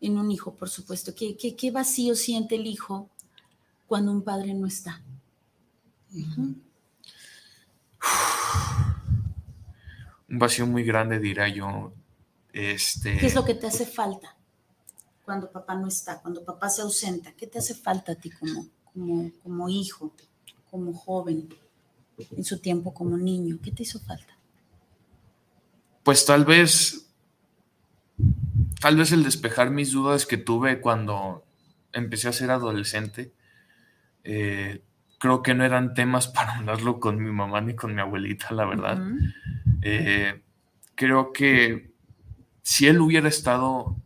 [0.00, 1.14] En un hijo, por supuesto.
[1.14, 3.10] ¿Qué, qué, vacío siente el hijo
[3.86, 5.02] cuando un padre no está?
[10.28, 11.92] Un vacío muy grande, dirá yo.
[12.52, 13.18] Este...
[13.18, 14.34] ¿Qué es lo que te hace falta
[15.24, 17.32] cuando papá no está, cuando papá se ausenta?
[17.32, 20.14] ¿Qué te hace falta a ti como, como, como hijo,
[20.70, 21.48] como joven,
[22.16, 23.58] en su tiempo como niño?
[23.62, 24.35] ¿Qué te hizo falta?
[26.06, 27.12] Pues tal vez,
[28.80, 31.44] tal vez el despejar mis dudas que tuve cuando
[31.92, 33.32] empecé a ser adolescente.
[34.22, 34.84] Eh,
[35.18, 38.66] creo que no eran temas para hablarlo con mi mamá ni con mi abuelita, la
[38.66, 39.02] verdad.
[39.82, 40.44] Eh,
[40.94, 41.90] creo que
[42.62, 43.96] si él hubiera estado,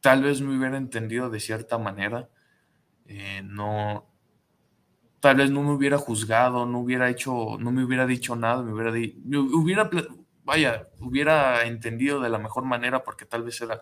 [0.00, 2.30] tal vez me hubiera entendido de cierta manera.
[3.06, 4.08] Eh, no,
[5.20, 8.72] tal vez no me hubiera juzgado, no hubiera hecho, no me hubiera dicho nada, me
[8.72, 9.88] hubiera, hubiera,
[10.44, 13.80] vaya, hubiera entendido de la mejor manera porque tal vez era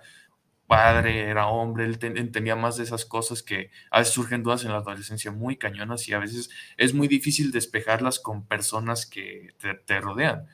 [0.67, 4.71] padre, era hombre, él entendía más de esas cosas que a veces surgen dudas en
[4.71, 6.49] la adolescencia muy cañonas y a veces
[6.79, 9.55] es muy difícil despejarlas con personas que
[9.87, 10.47] te, rodean.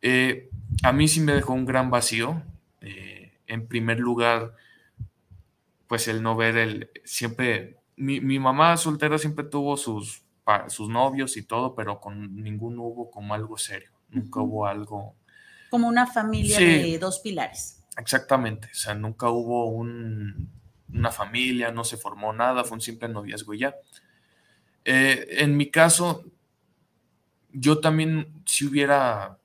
[0.00, 0.48] Eh,
[0.84, 2.42] a mí sí me dejó un gran vacío,
[2.82, 4.54] eh, en primer lugar,
[5.88, 10.22] pues el no ver el, siempre, mi, mi mamá soltera siempre tuvo sus,
[10.68, 15.16] sus novios y todo, pero con ninguno hubo como algo serio, nunca hubo algo...
[15.72, 17.82] Como una familia de dos pilares.
[17.96, 20.50] Exactamente, o sea, nunca hubo un,
[20.92, 23.74] una familia, no se formó nada, fue un simple noviazgo y ya.
[24.84, 26.26] Eh, en mi caso,
[27.52, 29.38] yo también si hubiera,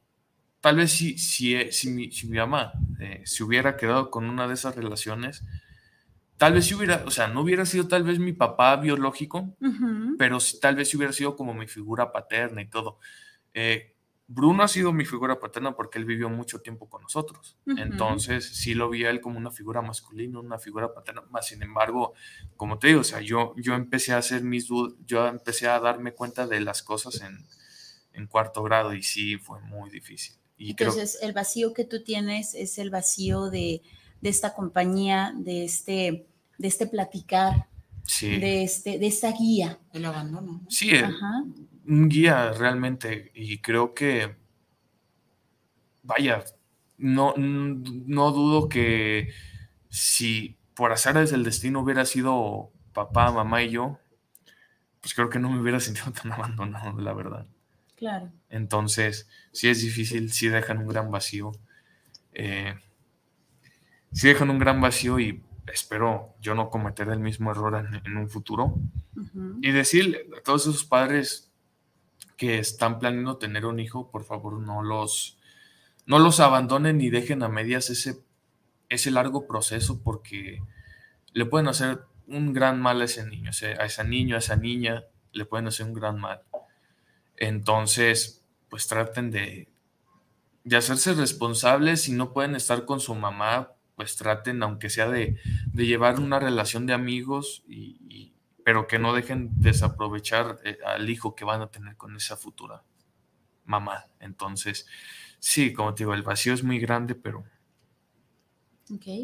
[0.59, 4.49] tal vez si, si, si, mi, si mi mamá eh, se hubiera quedado con una
[4.49, 5.45] de esas relaciones,
[6.35, 9.55] tal vez si hubiera, o sea, no hubiera sido tal vez mi papá biológico,
[10.17, 12.99] pero tal vez si hubiera sido como mi figura paterna y todo.
[13.53, 13.93] Eh,
[14.29, 17.57] Bruno ha sido mi figura paterna porque él vivió mucho tiempo con nosotros.
[17.65, 21.23] Entonces, sí lo vi a él como una figura masculina, una figura paterna.
[21.29, 22.13] Más sin embargo,
[22.57, 25.79] como te digo, o sea, yo, yo empecé a hacer mis dudas, yo empecé a
[25.79, 27.45] darme cuenta de las cosas en,
[28.11, 30.35] en cuarto grado y sí fue muy difícil.
[30.57, 33.81] Y Entonces, el vacío que tú tienes es el vacío de,
[34.19, 37.67] de esta compañía, de este, de este platicar,
[38.21, 39.79] de, este, de esta guía.
[39.93, 40.65] El abandono.
[40.69, 40.91] Sí,
[41.87, 43.31] un guía realmente.
[43.33, 44.35] Y creo que,
[46.03, 46.43] vaya,
[46.97, 49.29] no, no dudo que
[49.89, 53.99] si por azares del destino hubiera sido papá, mamá y yo,
[55.01, 57.47] pues creo que no me hubiera sentido tan abandonado, la verdad.
[57.95, 58.31] Claro.
[58.49, 61.51] Entonces, sí es difícil, sí dejan un gran vacío.
[62.33, 62.75] Eh,
[64.11, 65.41] sí dejan un gran vacío y
[65.73, 68.75] espero yo no cometer el mismo error en, un futuro.
[69.61, 71.46] Y decirle a todos esos padres
[72.37, 75.37] que están planeando tener un hijo, por favor no los,
[76.05, 78.23] no los abandonen ni dejen a medias ese,
[78.89, 80.61] ese largo proceso porque
[81.33, 85.03] le pueden hacer un gran mal a ese niño, a ese niño, a esa niña,
[85.31, 86.41] le pueden hacer un gran mal.
[87.37, 89.69] Entonces, pues traten de,
[90.63, 95.37] de hacerse responsables si no pueden estar con su mamá, pues traten, aunque sea de,
[95.73, 98.33] llevar una relación de amigos, y,
[98.67, 102.83] pero que no dejen desaprovechar eh, al hijo que van a tener con esa futura
[103.63, 104.07] mamá.
[104.19, 104.85] Entonces,
[105.39, 107.45] sí, como te digo, el vacío es muy grande, pero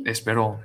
[0.06, 0.62] espero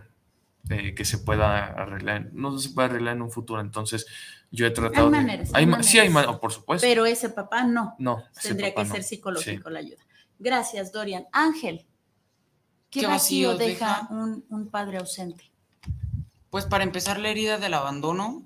[0.70, 2.30] eh, que se pueda arreglar.
[2.32, 4.06] No se puede arreglar en un futuro, entonces
[4.52, 5.48] yo he tratado hay de...
[5.54, 6.86] Hay Sí, hay maneras, por supuesto.
[6.86, 7.96] Pero ese papá no.
[7.98, 8.22] No.
[8.40, 10.04] Tendría que ser psicológico la ayuda.
[10.38, 11.26] Gracias, Dorian.
[11.32, 11.84] Ángel.
[12.90, 15.50] ¿Qué, vacío, deja, un, padre ausente?
[16.50, 18.42] Pues para empezar, la herida del abandono,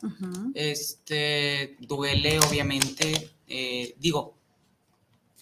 [0.54, 3.30] este, duele obviamente.
[3.46, 4.34] Eh, digo,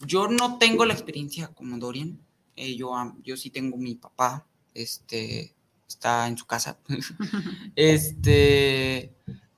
[0.01, 2.21] yo no tengo la experiencia como Dorian.
[2.57, 2.93] Eh, yo,
[3.23, 5.55] yo sí tengo mi papá, este,
[5.89, 6.79] está en su casa.
[7.77, 9.15] este,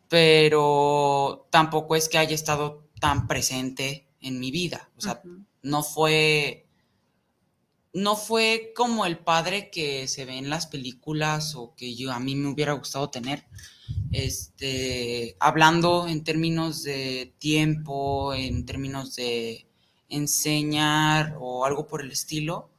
[0.09, 4.91] pero tampoco es que haya estado tan presente en mi vida.
[4.97, 5.23] O sea,
[5.63, 6.62] no fue
[7.93, 12.21] no fue como el padre que se ve en las películas o que yo a
[12.21, 13.47] mí me hubiera gustado tener.
[14.11, 19.67] Este, hablando en términos de tiempo, en términos de
[20.09, 22.71] enseñar o algo por el estilo,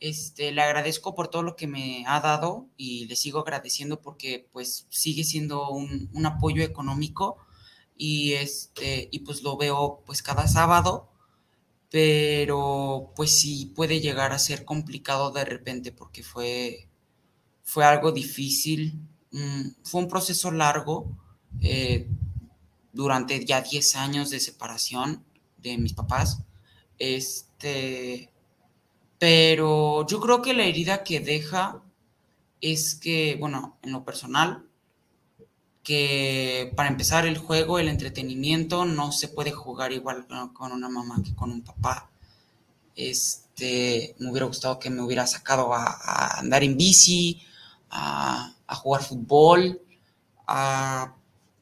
[0.00, 4.48] este, le agradezco por todo lo que me ha dado y le sigo agradeciendo porque
[4.52, 7.38] pues sigue siendo un, un apoyo económico
[7.96, 11.10] y este, y pues lo veo pues cada sábado
[11.90, 16.88] pero pues sí puede llegar a ser complicado de repente porque fue,
[17.62, 19.00] fue algo difícil,
[19.32, 21.16] mm, fue un proceso largo
[21.60, 22.08] eh,
[22.92, 25.24] durante ya 10 años de separación
[25.56, 26.42] de mis papás,
[26.98, 28.30] este,
[29.18, 31.82] pero yo creo que la herida que deja
[32.60, 34.67] es que, bueno, en lo personal,
[35.88, 41.22] que para empezar el juego, el entretenimiento, no se puede jugar igual con una mamá
[41.24, 42.10] que con un papá.
[42.94, 47.40] Este, me hubiera gustado que me hubiera sacado a, andar en bici,
[47.88, 49.80] a, jugar fútbol,
[50.46, 51.14] a,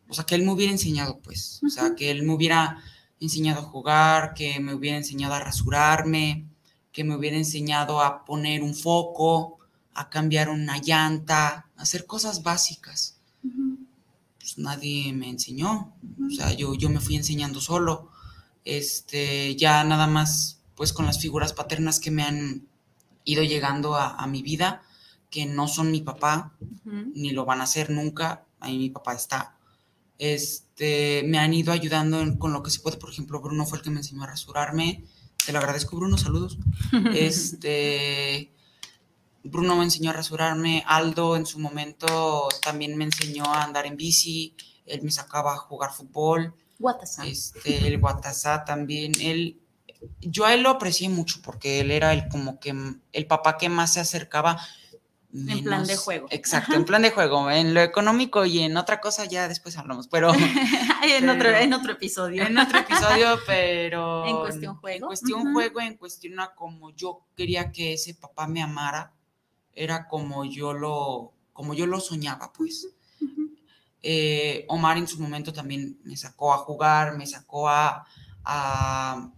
[0.09, 2.83] o sea, que él me hubiera enseñado, pues, o sea, que él me hubiera
[3.21, 6.47] enseñado a jugar, que me hubiera enseñado a rasurarme,
[6.91, 9.59] que me hubiera enseñado a poner un foco,
[9.95, 13.17] a cambiar una llanta, a hacer cosas básicas
[14.57, 15.95] pues, nadie me enseñó.
[16.27, 18.11] O sea, yo, yo me fui enseñando solo.
[18.65, 22.67] Este, ya nada más, pues con las figuras paternas que me han
[23.25, 24.83] ido llegando a, mi vida,
[25.31, 26.53] que no son mi papá,
[26.85, 28.45] ni lo van a ser nunca.
[28.61, 29.57] Ahí mi papá está.
[30.19, 32.97] Este, me han ido ayudando con lo que se puede.
[32.97, 35.05] Por ejemplo, Bruno fue el que me enseñó a rasurarme.
[35.45, 36.19] Te lo agradezco, Bruno.
[36.19, 36.59] Saludos.
[37.15, 38.53] Este
[39.51, 43.97] Bruno me enseñó a rasurarme, Aldo en su momento también me enseñó a andar en
[43.97, 44.55] bici,
[44.85, 46.55] él me sacaba a jugar fútbol.
[46.79, 47.27] Guatasá.
[47.27, 49.61] Este, el Guatasá también, él,
[50.21, 52.75] yo a él lo aprecié mucho porque él era el como que
[53.13, 54.59] el papá que más se acercaba
[55.33, 56.27] en plan de juego.
[56.31, 57.51] Exacto, en plan de juego.
[57.51, 60.33] En lo económico y en otra cosa ya después hablamos, pero...
[61.05, 62.45] en, otro, en otro episodio.
[62.45, 64.27] En otro episodio, pero...
[64.27, 64.97] En cuestión juego.
[64.97, 69.13] En cuestión juego, en cuestión a como yo quería que ese papá me amara,
[69.77, 72.89] era como yo lo, como yo lo soñaba, pues.
[74.03, 78.07] Eh, Omar en su momento también me sacó a jugar, me sacó a,
[78.45, 79.33] a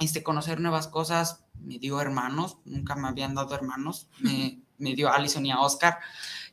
[0.00, 5.08] este, conocer nuevas cosas, me dio hermanos, nunca me habían dado hermanos, me, me dio
[5.08, 5.98] a Alison y a Oscar,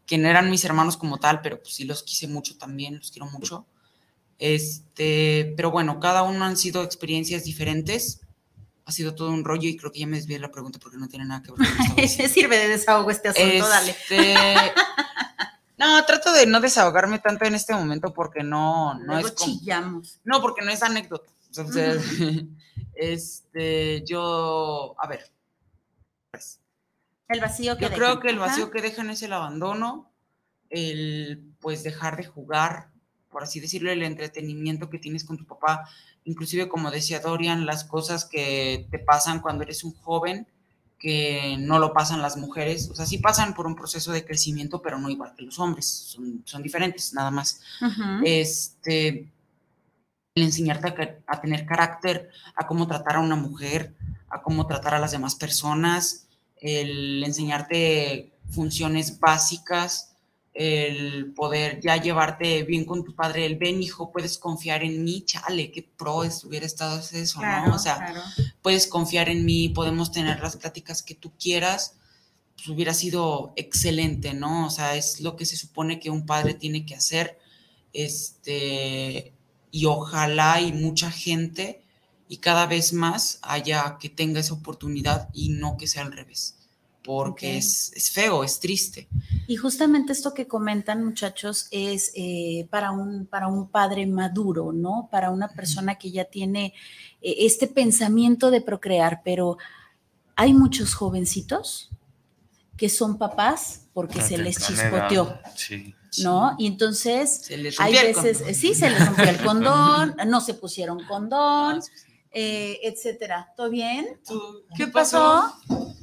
[0.06, 3.12] que no eran mis hermanos como tal, pero pues sí los quise mucho también, los
[3.12, 3.66] quiero mucho.
[4.40, 8.22] Este, pero bueno, cada uno han sido experiencias diferentes.
[8.88, 11.10] Ha sido todo un rollo y creo que ya me desvié la pregunta porque no
[11.10, 12.23] tiene nada que ver con esto.
[12.30, 13.91] Sirve de desahogo este asunto, dale.
[13.91, 14.34] Este,
[15.78, 20.21] no, trato de no desahogarme tanto en este momento porque no, no es como, chillamos.
[20.23, 21.30] No, porque no es anécdota.
[22.95, 25.30] este, yo, a ver,
[26.32, 26.62] pues,
[27.28, 30.13] el vacío que Yo creo que el vacío que dejan es el abandono,
[30.69, 32.89] el pues dejar de jugar,
[33.38, 35.88] por así decirlo, el entretenimiento que tienes con tu papá,
[36.23, 40.47] inclusive como decía Dorian, las cosas que te pasan cuando eres un joven
[40.97, 44.82] que no lo pasan las mujeres, o sea, sí pasan por un proceso de crecimiento,
[44.82, 47.62] pero no igual que los hombres, son, son diferentes, nada más.
[48.26, 49.30] Este,
[50.34, 53.93] el enseñarte a, a, tener carácter, a cómo tratar a una mujer,
[54.30, 56.28] a cómo tratar a las demás personas,
[56.60, 60.17] el enseñarte funciones básicas,
[60.58, 65.24] el poder ya llevarte bien con tu padre, el ven hijo, puedes confiar en mí,
[65.24, 67.76] chale, qué pro hubiera estado eso, ¿no?
[67.76, 68.15] O sea,
[68.63, 71.93] puedes confiar en mí, podemos tener las pláticas que tú quieras,
[72.56, 74.65] pues hubiera sido excelente, ¿no?
[74.65, 77.38] O sea, es lo que se supone que un padre tiene que hacer,
[77.93, 79.34] este,
[79.70, 81.84] y ojalá y mucha gente
[82.28, 86.57] y cada vez más haya que tenga esa oportunidad y no que sea al revés,
[87.08, 89.08] porque es, es, feo, es triste.
[89.48, 95.08] Y justamente esto que comentan muchachos es eh, para, un, para un padre maduro, ¿no?
[95.10, 96.74] Para una persona que ya tiene
[97.22, 99.58] eh, este pensamiento de procrear, pero
[100.36, 101.91] hay muchos jovencitos
[102.76, 105.39] que son papás porque se les chispoteó.
[105.56, 105.96] Sí.
[106.24, 106.56] ¿no?
[106.58, 111.80] Y entonces hay veces, sí, se les rompió el condón, no se pusieron condón,
[112.39, 113.52] eh, etcétera.
[113.58, 114.21] ¿Todo bien?
[114.78, 115.52] ¿Qué pasó?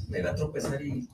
[0.08, 1.08] Me va a tropezar y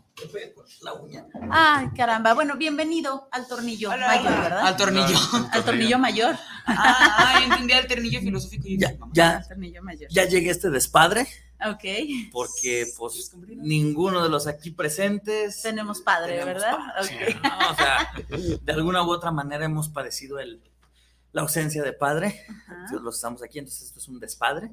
[0.81, 1.27] la uña.
[1.51, 2.33] Ay, caramba.
[2.33, 4.67] Bueno, bienvenido al tornillo mayor, ¿verdad?
[4.67, 5.19] Al tornillo.
[5.53, 6.37] al tornillo mayor.
[6.65, 8.65] Ah, entendí al tornillo filosófico.
[8.79, 9.45] ya, ya,
[10.09, 11.27] ya llegué a este despadre.
[11.67, 11.85] Ok.
[12.33, 15.61] Porque, pues, ninguno de los aquí presentes.
[15.61, 16.79] Tenemos padre, ¿verdad?
[16.99, 17.05] o
[17.75, 18.11] sea,
[18.63, 20.63] de alguna u otra manera hemos padecido el,
[21.33, 22.45] la ausencia de padre.
[23.03, 24.73] Los estamos aquí, entonces esto es un despadre.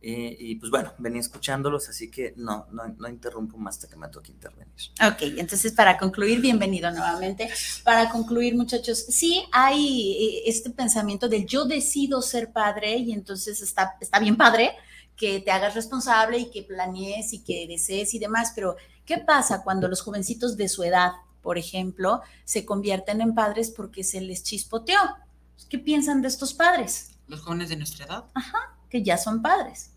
[0.00, 4.08] y, pues bueno, venía escuchándolos, así que no, no, no, interrumpo más hasta que me
[4.08, 4.72] toque intervenir.
[5.06, 7.50] Ok, entonces para concluir, bienvenido nuevamente.
[7.82, 13.60] Para concluir, muchachos, sí hay eh, este pensamiento del yo decido ser padre y entonces
[13.60, 14.72] está, está bien padre
[15.16, 19.62] que te hagas responsable y que planees y que desees y demás, pero ¿qué pasa
[19.62, 24.42] cuando los jovencitos de su edad, por ejemplo, se convierten en padres porque se les
[24.42, 24.98] chispoteó?
[25.68, 27.10] ¿Qué piensan de estos padres?
[27.26, 28.24] Los jóvenes de nuestra edad.
[28.34, 29.90] Ajá, que ya son padres.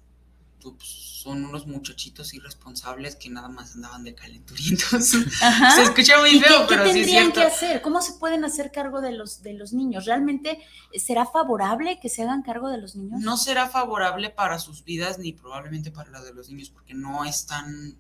[0.62, 5.14] Pues, son unos muchachitos irresponsables que nada más andaban de calenturientos.
[5.42, 5.72] Ajá.
[5.72, 7.82] Se escucha muy feo, pero ¿qué tendrían que hacer?
[7.82, 10.06] ¿Cómo se pueden hacer cargo de los, de los niños?
[10.06, 10.60] ¿Realmente
[10.94, 13.20] será favorable que se hagan cargo de los niños?
[13.22, 17.26] No será favorable para sus vidas ni probablemente para la de los niños porque no
[17.26, 17.98] están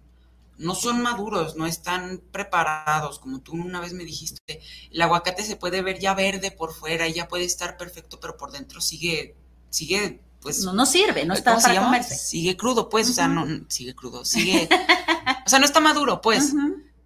[0.57, 5.55] no son maduros, no están preparados, como tú una vez me dijiste, el aguacate se
[5.55, 9.35] puede ver ya verde por fuera y ya puede estar perfecto, pero por dentro sigue,
[9.69, 10.63] sigue, pues...
[10.63, 12.15] No, no sirve, no está para comerse.
[12.15, 14.67] Sigue crudo, pues, o sea, no, sigue crudo, sigue,
[15.45, 16.53] o sea, no está maduro, pues.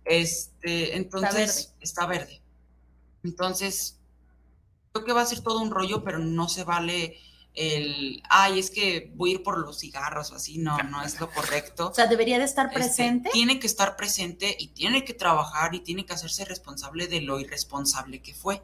[0.05, 2.41] Este, entonces, está verde.
[3.23, 3.97] Entonces,
[4.93, 7.17] creo que va a ser todo un rollo, pero no se vale
[7.53, 11.19] el, ay, es que voy a ir por los cigarros o así, no, no es
[11.19, 11.89] lo correcto.
[11.89, 13.29] O sea, debería de estar este, presente.
[13.31, 17.39] tiene que estar presente y tiene que trabajar y tiene que hacerse responsable de lo
[17.39, 18.63] irresponsable que fue.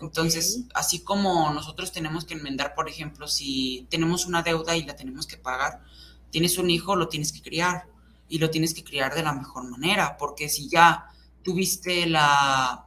[0.00, 4.96] Entonces, así como nosotros tenemos que enmendar, por ejemplo, si tenemos una deuda y la
[4.96, 5.82] tenemos que pagar,
[6.30, 7.86] tienes un hijo, lo tienes que criar
[8.28, 11.06] y lo tienes que criar de la mejor manera, porque si ya
[11.42, 12.86] tuviste la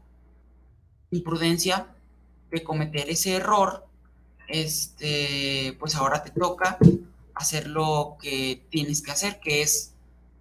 [1.12, 1.96] imprudencia
[2.52, 3.87] de cometer ese error,
[4.48, 6.78] este, pues ahora te toca
[7.36, 9.94] hacer lo que tienes que hacer, que es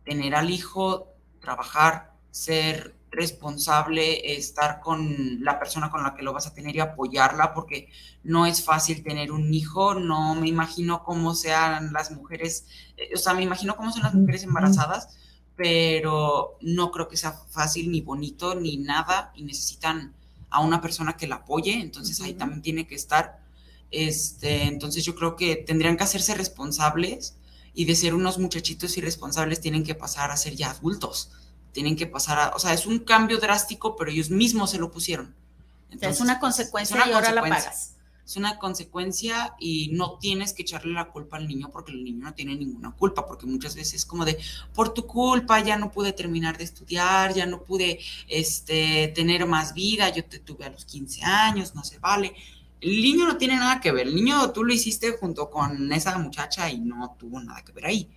[0.05, 1.09] tener al hijo,
[1.41, 6.81] trabajar, ser responsable, estar con la persona con la que lo vas a tener y
[6.81, 7.89] apoyarla, porque
[8.23, 13.19] no es fácil tener un hijo, no me imagino cómo sean las mujeres, eh, o
[13.19, 15.17] sea, me imagino cómo son las mujeres embarazadas,
[15.57, 20.15] pero no creo que sea fácil ni bonito ni nada y necesitan
[20.51, 23.46] a una persona que la apoye, entonces ahí también tiene que estar.
[23.97, 27.35] Este, entonces yo creo que tendrían que hacerse responsables
[27.73, 31.31] y de ser unos muchachitos irresponsables tienen que pasar a ser ya adultos.
[31.73, 34.91] Tienen que pasar a, o sea, es un cambio drástico, pero ellos mismos se lo
[34.91, 35.35] pusieron.
[35.99, 40.93] es una consecuencia y ahora la pagas es una consecuencia y no tienes que echarle
[40.93, 44.05] la culpa al niño porque el niño no tiene ninguna culpa, porque muchas veces es
[44.05, 44.37] como de,
[44.75, 49.75] por tu culpa ya no pude terminar de estudiar, ya no pude este, tener más
[49.75, 52.35] vida, yo te tuve a los 15 años, no se vale.
[52.81, 56.19] El niño no tiene nada que ver, el niño tú lo hiciste junto con esa
[56.19, 58.11] muchacha y no tuvo nada que ver ahí.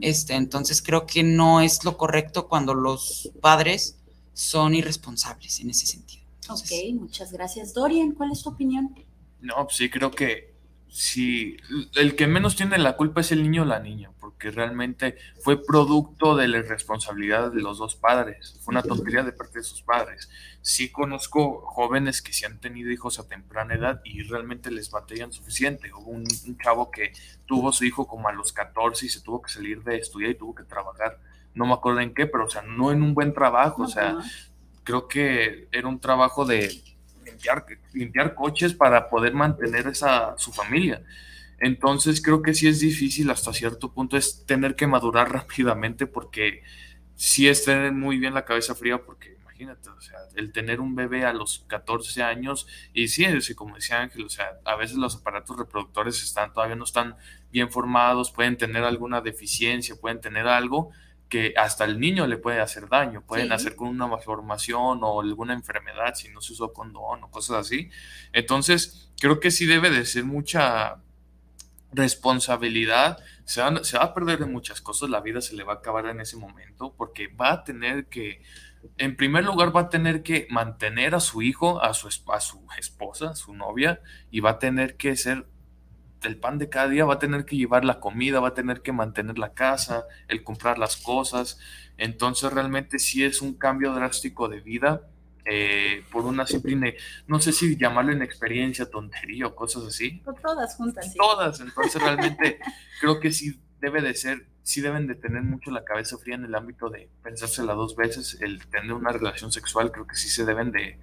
[0.00, 3.98] este, entonces creo que no es lo correcto cuando los padres
[4.32, 6.24] son irresponsables en ese sentido.
[6.48, 7.74] ok, muchas gracias.
[7.74, 8.94] Dorian, ¿cuál es tu opinión?
[9.40, 10.54] No, pues sí, creo que
[10.88, 11.56] sí,
[11.94, 15.64] el que menos tiene la culpa es el niño o la niña, porque realmente fue
[15.64, 19.80] producto de la irresponsabilidad de los dos padres, fue una tontería de parte de sus
[19.80, 20.28] padres.
[20.60, 25.32] Sí conozco jóvenes que sí han tenido hijos a temprana edad y realmente les batallan
[25.32, 25.90] suficiente.
[25.90, 26.26] Hubo un,
[26.62, 27.14] chavo que
[27.46, 30.34] tuvo su hijo como a los 14 y se tuvo que salir de estudiar y
[30.34, 31.18] tuvo que trabajar.
[31.54, 34.18] No me acuerdo en qué, pero o sea, no en un buen trabajo, o sea,
[34.84, 36.82] creo que era un trabajo de
[37.94, 41.02] limpiar, coches para poder mantener esa, su familia.
[41.58, 46.62] Entonces creo que sí es difícil hasta cierto punto, es tener que madurar rápidamente porque
[47.14, 50.94] sí es tener muy bien la cabeza fría porque imagínate, o sea, el tener un
[50.94, 55.16] bebé a los 14 años y sí, como decía Ángel, o sea, a veces los
[55.16, 57.16] aparatos reproductores están todavía no están
[57.50, 60.90] bien formados, pueden tener alguna deficiencia, pueden tener algo
[61.28, 65.54] que hasta el niño le puede hacer daño, pueden hacer con una malformación o alguna
[65.54, 67.90] enfermedad si no se usó condón o cosas así.
[68.32, 71.02] Entonces, creo que sí debe de ser mucha
[71.92, 75.76] responsabilidad, se, se va a perder en muchas cosas, la vida se le va a
[75.76, 78.42] acabar en ese momento porque va a tener que,
[78.98, 82.66] en primer lugar, va a tener que mantener a su hijo, a su, a su
[82.78, 85.46] esposa, a su novia, y va a tener que ser
[86.22, 88.82] el pan de cada día, va a tener que llevar la comida, va a tener
[88.82, 91.58] que mantener la casa, el comprar las cosas.
[91.98, 95.02] Entonces realmente sí es un cambio drástico de vida
[95.48, 100.22] eh, por una simple, no sé si llamarlo inexperiencia, tontería o cosas así.
[100.42, 101.14] todas juntas.
[101.14, 102.58] Todas, entonces realmente
[103.00, 106.44] creo que sí debe de ser, sí deben de tener mucho la cabeza fría en
[106.44, 110.44] el ámbito de pensársela dos veces, el tener una relación sexual, creo que sí se
[110.44, 110.98] deben de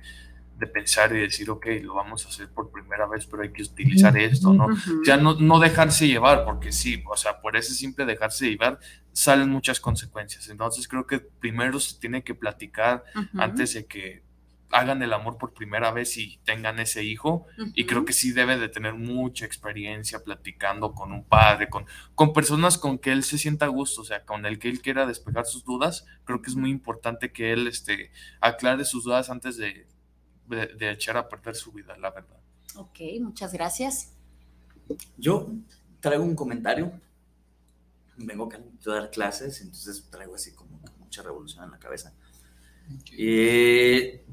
[0.57, 3.63] de pensar y decir, ok, lo vamos a hacer por primera vez, pero hay que
[3.63, 4.67] utilizar esto, ¿no?
[5.05, 8.79] Ya no, no dejarse llevar, porque sí, o sea, por ese simple dejarse llevar
[9.11, 10.47] salen muchas consecuencias.
[10.49, 13.03] Entonces creo que primero se tiene que platicar
[13.35, 14.23] antes de que
[14.73, 17.45] hagan el amor por primera vez y tengan ese hijo.
[17.75, 22.33] Y creo que sí debe de tener mucha experiencia platicando con un padre, con, con
[22.33, 25.05] personas con que él se sienta a gusto, o sea, con el que él quiera
[25.05, 26.05] despejar sus dudas.
[26.25, 28.11] Creo que es muy importante que él este,
[28.41, 29.85] aclare sus dudas antes de,
[30.47, 32.39] de, echar a perder su vida, la verdad.
[32.75, 34.11] Ok, muchas gracias.
[35.17, 35.51] Yo
[35.99, 36.91] traigo un comentario.
[38.17, 42.13] Vengo a dar clases, entonces traigo así como mucha revolución en la cabeza.
[43.17, 44.23] Eh,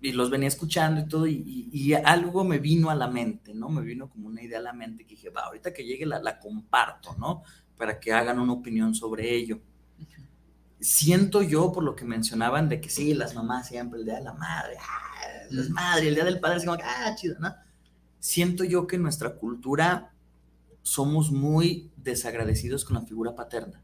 [0.00, 3.68] y los venía escuchando y todo, y, algo me vino a la mente, ¿no?
[3.68, 6.20] Me vino como una idea a la mente que dije, va, ahorita que llegue la,
[6.20, 7.42] la comparto, ¿no?
[7.76, 9.60] Para que hagan una opinión sobre ello
[10.80, 14.22] siento yo, por lo que mencionaban, de que sí, las mamás siempre, el día de
[14.22, 17.54] la madre, ah, las madres, el día del padre, como, ah, chido, ¿no?
[18.18, 20.12] Siento yo que en nuestra cultura
[20.82, 23.82] somos muy desagradecidos con la figura paterna,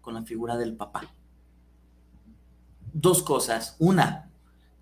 [0.00, 1.14] con la figura del papá.
[2.92, 3.76] Dos cosas.
[3.78, 4.29] Una,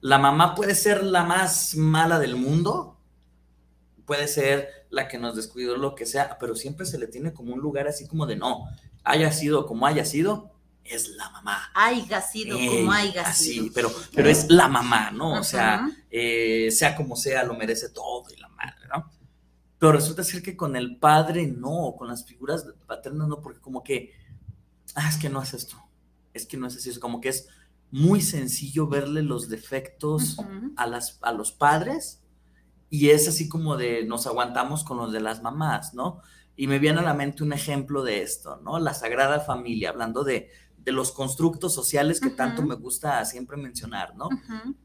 [0.00, 2.98] la mamá puede ser la más mala del mundo,
[4.06, 7.54] puede ser la que nos descuidó, lo que sea, pero siempre se le tiene como
[7.54, 8.66] un lugar así como de no,
[9.04, 10.52] haya sido como haya sido,
[10.84, 11.70] es la mamá.
[11.74, 13.66] Haiga sido como haya sido.
[13.74, 15.40] Pero, pero es la mamá, ¿no?
[15.40, 19.10] O sea, eh, sea como sea, lo merece todo y la madre, ¿no?
[19.78, 23.84] Pero resulta ser que con el padre no, con las figuras paternas no, porque como
[23.84, 24.12] que,
[24.94, 25.76] ah, es que no es esto,
[26.32, 27.48] es que no es así, es como que es
[27.90, 30.36] muy sencillo verle los defectos
[30.76, 32.22] a, las, a los padres
[32.90, 36.20] y es así como de nos aguantamos con los de las mamás, ¿no?
[36.56, 38.78] Y me viene a la mente un ejemplo de esto, ¿no?
[38.78, 44.16] La Sagrada Familia, hablando de, de los constructos sociales que tanto me gusta siempre mencionar,
[44.16, 44.28] ¿no?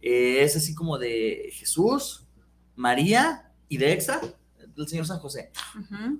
[0.01, 2.27] Eh, es así como de Jesús,
[2.75, 4.21] María y de Exa,
[4.75, 5.51] del Señor San José.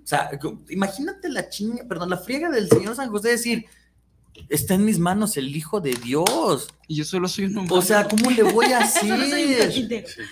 [0.03, 0.29] O sea,
[0.69, 3.65] imagínate la chinga, perdón, la friega del Señor San José decir,
[4.49, 6.69] está en mis manos el Hijo de Dios.
[6.87, 7.75] Y yo solo soy un humano.
[7.75, 9.71] O sea, ¿cómo le voy a hacer?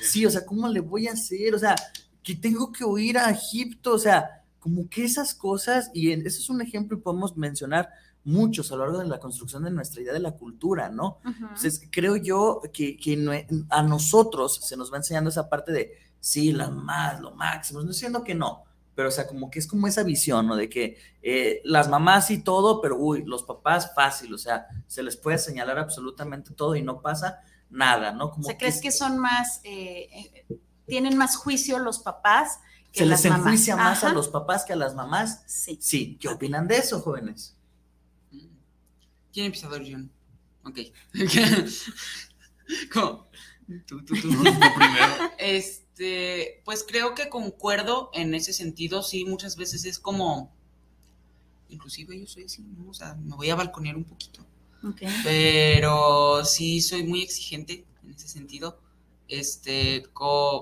[0.01, 1.55] sí, o sea, ¿cómo le voy a hacer?
[1.55, 1.75] O sea,
[2.23, 6.49] que tengo que huir a Egipto, o sea, como que esas cosas, y ese es
[6.49, 7.89] un ejemplo y podemos mencionar
[8.23, 11.17] muchos a lo largo de la construcción de nuestra idea de la cultura, ¿no?
[11.25, 16.51] Entonces, creo yo que, que a nosotros se nos va enseñando esa parte de, sí,
[16.51, 18.63] las más, lo máximo, no diciendo que no,
[18.95, 20.55] pero o sea, como que es como esa visión, ¿no?
[20.55, 25.03] De que eh, las mamás y todo, pero uy, los papás fácil, o sea, se
[25.03, 28.31] les puede señalar absolutamente todo y no pasa nada, ¿no?
[28.31, 30.09] Como ¿crees que, son más, eh,
[30.49, 32.59] eh, tienen más juicio los papás?
[32.91, 35.43] Que ¿Se les enjuicia más a los papás que a las mamás?
[35.47, 35.77] Sí.
[35.81, 37.55] Sí, ¿qué opinan de eso, jóvenes?
[39.31, 40.11] ¿Quién empieza a ver, John?
[40.65, 40.79] Ok.
[42.93, 43.27] ¿Cómo?
[43.87, 45.31] Tú, tú, tú, tú primero.
[45.37, 45.80] Este,
[46.65, 50.51] pues creo que concuerdo en ese sentido, sí, muchas veces es como,
[51.69, 52.89] inclusive yo soy así, ¿no?
[52.89, 54.45] O sea, me voy a balconear un poquito.
[54.83, 55.09] Okay.
[55.23, 58.79] Pero sí soy muy exigente en ese sentido.
[59.27, 60.03] Este,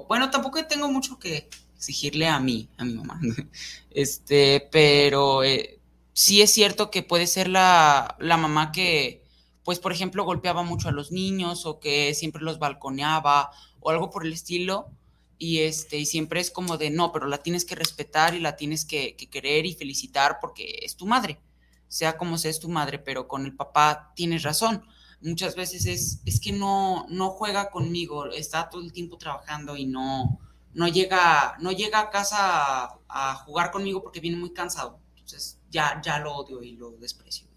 [0.07, 3.19] bueno, tampoco tengo mucho que exigirle a mí, a mi mamá.
[3.91, 5.79] Este, pero eh,
[6.13, 9.23] sí es cierto que puede ser la, mamá que,
[9.63, 14.09] pues, por ejemplo, golpeaba mucho a los niños o que siempre los balconeaba o algo
[14.11, 14.91] por el estilo.
[15.39, 18.55] Y, este, y siempre es como de, no, pero la tienes que respetar y la
[18.57, 21.39] tienes que, querer y felicitar porque es tu madre,
[21.87, 24.85] sea como sea es tu madre, pero con el papá tienes razón.
[25.21, 29.85] Muchas veces es, es que no, no juega conmigo, está todo el tiempo trabajando y
[29.85, 30.39] no,
[30.73, 34.99] no, llega, no llega a casa a jugar conmigo porque viene muy cansado.
[35.15, 37.49] Entonces, ya, ya lo odio y lo desprecio.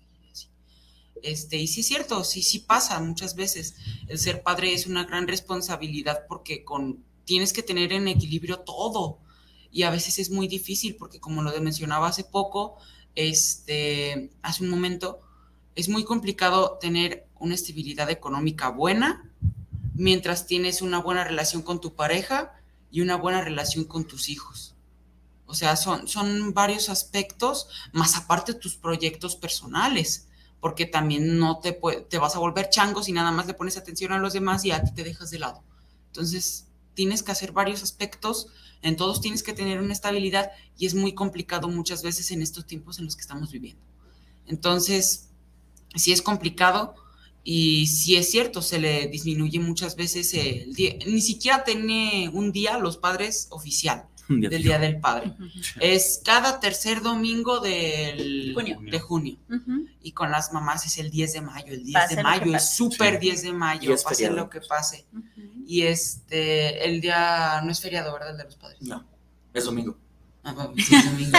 [1.23, 3.77] Este, y sí es cierto, sí, sí pasa muchas veces.
[4.09, 9.19] El ser padre es una gran responsabilidad porque con, tienes que tener en equilibrio todo.
[9.71, 12.77] Y a veces es muy difícil porque como lo mencionaba hace poco,
[13.15, 15.21] este, hace un momento,
[15.75, 19.31] es muy complicado tener una estabilidad económica buena
[19.95, 22.53] mientras tienes una buena relación con tu pareja
[22.91, 24.75] y una buena relación con tus hijos.
[25.47, 30.29] O sea, son, son varios aspectos, más aparte tus proyectos personales,
[30.61, 34.13] porque también no te, te vas a volver chango si nada más le pones atención
[34.13, 35.63] a los demás y a ti te dejas de lado.
[36.07, 38.49] Entonces, tienes que hacer varios aspectos,
[38.83, 42.67] en todos tienes que tener una estabilidad y es muy complicado muchas veces en estos
[42.67, 43.83] tiempos en los que estamos viviendo.
[44.47, 45.29] Entonces,
[45.95, 46.95] sí es complicado
[47.45, 52.53] y sí es cierto, se le disminuye muchas veces el día, ni siquiera tiene un
[52.53, 55.35] día los padres oficial del Día del Padre.
[55.81, 58.55] Es cada tercer domingo del,
[58.91, 59.39] de junio.
[60.01, 61.73] Y con las mamás es el 10 de mayo.
[61.73, 65.07] El 10 de mayo es súper 10 10 de mayo, pase lo que pase.
[65.67, 68.31] Y este, el día no es feriado, ¿verdad?
[68.31, 68.83] El de los padres.
[68.83, 69.05] No,
[69.55, 69.97] es domingo.
[70.45, 71.39] Ah, es domingo,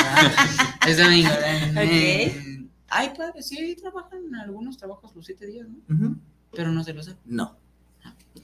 [0.87, 1.29] es domingo.
[1.71, 2.69] Okay.
[2.87, 6.15] Ay, padre, sí trabajan en algunos trabajos los siete días, ¿no?
[6.51, 7.57] Pero no se los No.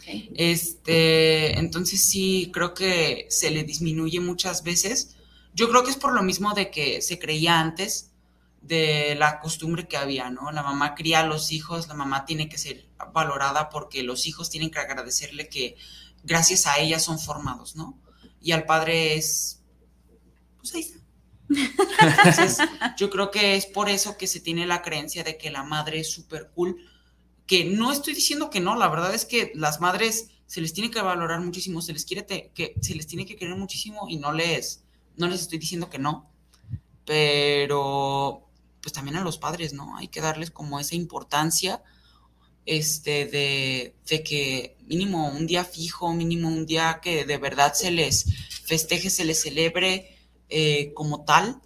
[0.05, 5.15] Este, entonces sí, creo que se le disminuye muchas veces.
[5.53, 8.11] Yo creo que es por lo mismo de que se creía antes
[8.61, 10.51] de la costumbre que había, ¿no?
[10.51, 14.49] La mamá cría a los hijos, la mamá tiene que ser valorada porque los hijos
[14.49, 15.75] tienen que agradecerle que
[16.23, 17.99] gracias a ella son formados, ¿no?
[18.41, 19.61] Y al padre es,
[20.57, 20.99] pues ahí está.
[22.25, 22.57] Entonces,
[22.97, 25.99] yo creo que es por eso que se tiene la creencia de que la madre
[25.99, 26.77] es súper cool
[27.49, 30.91] que no estoy diciendo que no, la verdad es que las madres se les tiene
[30.91, 32.23] que valorar muchísimo, se les quiere
[32.53, 34.83] que se les tiene que querer muchísimo y no les
[35.17, 36.29] no les estoy diciendo que no,
[37.05, 38.47] pero
[38.83, 39.97] pues también a los padres, ¿no?
[39.97, 41.81] Hay que darles como esa importancia
[42.67, 47.89] este de, de que mínimo un día fijo, mínimo un día que de verdad se
[47.89, 48.27] les
[48.63, 50.15] festeje, se les celebre
[50.49, 51.59] eh, como tal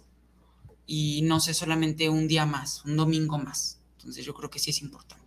[0.86, 3.80] y no sé solamente un día más, un domingo más.
[3.98, 5.23] Entonces yo creo que sí es importante.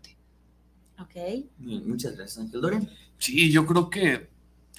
[1.00, 1.16] Ok.
[1.58, 2.90] Muchas gracias, Ángel Dorian.
[3.18, 4.30] Sí, yo creo que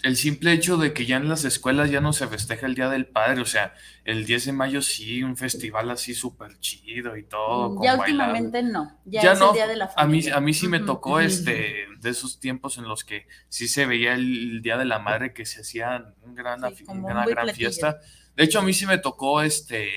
[0.02, 2.88] el simple hecho de que ya en las escuelas ya no se festeja el Día
[2.88, 7.24] del Padre, o sea, el 10 de mayo sí, un festival así súper chido y
[7.24, 7.70] todo.
[7.70, 10.34] Mm, ya últimamente no, ya, es el Día de la Familia.
[10.34, 13.66] A mí, a mí sí me tocó este, de esos tiempos en los que sí
[13.66, 17.98] se veía el, Día de la Madre que se hacía gran, una gran fiesta.
[18.36, 19.88] De hecho, a mí sí me tocó este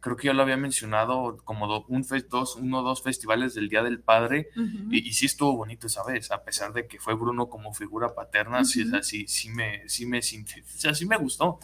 [0.00, 3.82] creo que ya lo había mencionado, como un dos, uno o dos festivales del Día
[3.82, 4.48] del Padre,
[4.90, 8.64] y, sí estuvo bonito esa vez, a pesar de que fue Bruno como figura paterna,
[8.64, 11.58] sí, sí, me, sí, me, sí me gustó,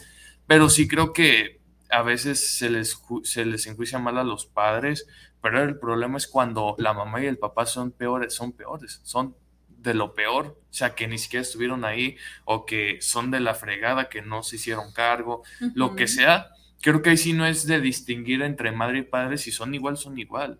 [0.45, 5.07] pero sí creo que a veces se les, se les enjuicia mal a los padres,
[5.41, 9.35] pero el problema es cuando la mamá y el papá son peores, son peores, son
[9.67, 13.53] de lo peor, o sea, que ni siquiera estuvieron ahí o que son de la
[13.53, 15.43] fregada, que no se hicieron cargo,
[15.75, 16.49] lo que sea,
[16.81, 19.97] creo que ahí sí no es de distinguir entre madre y padre, si son igual,
[19.97, 20.59] son igual.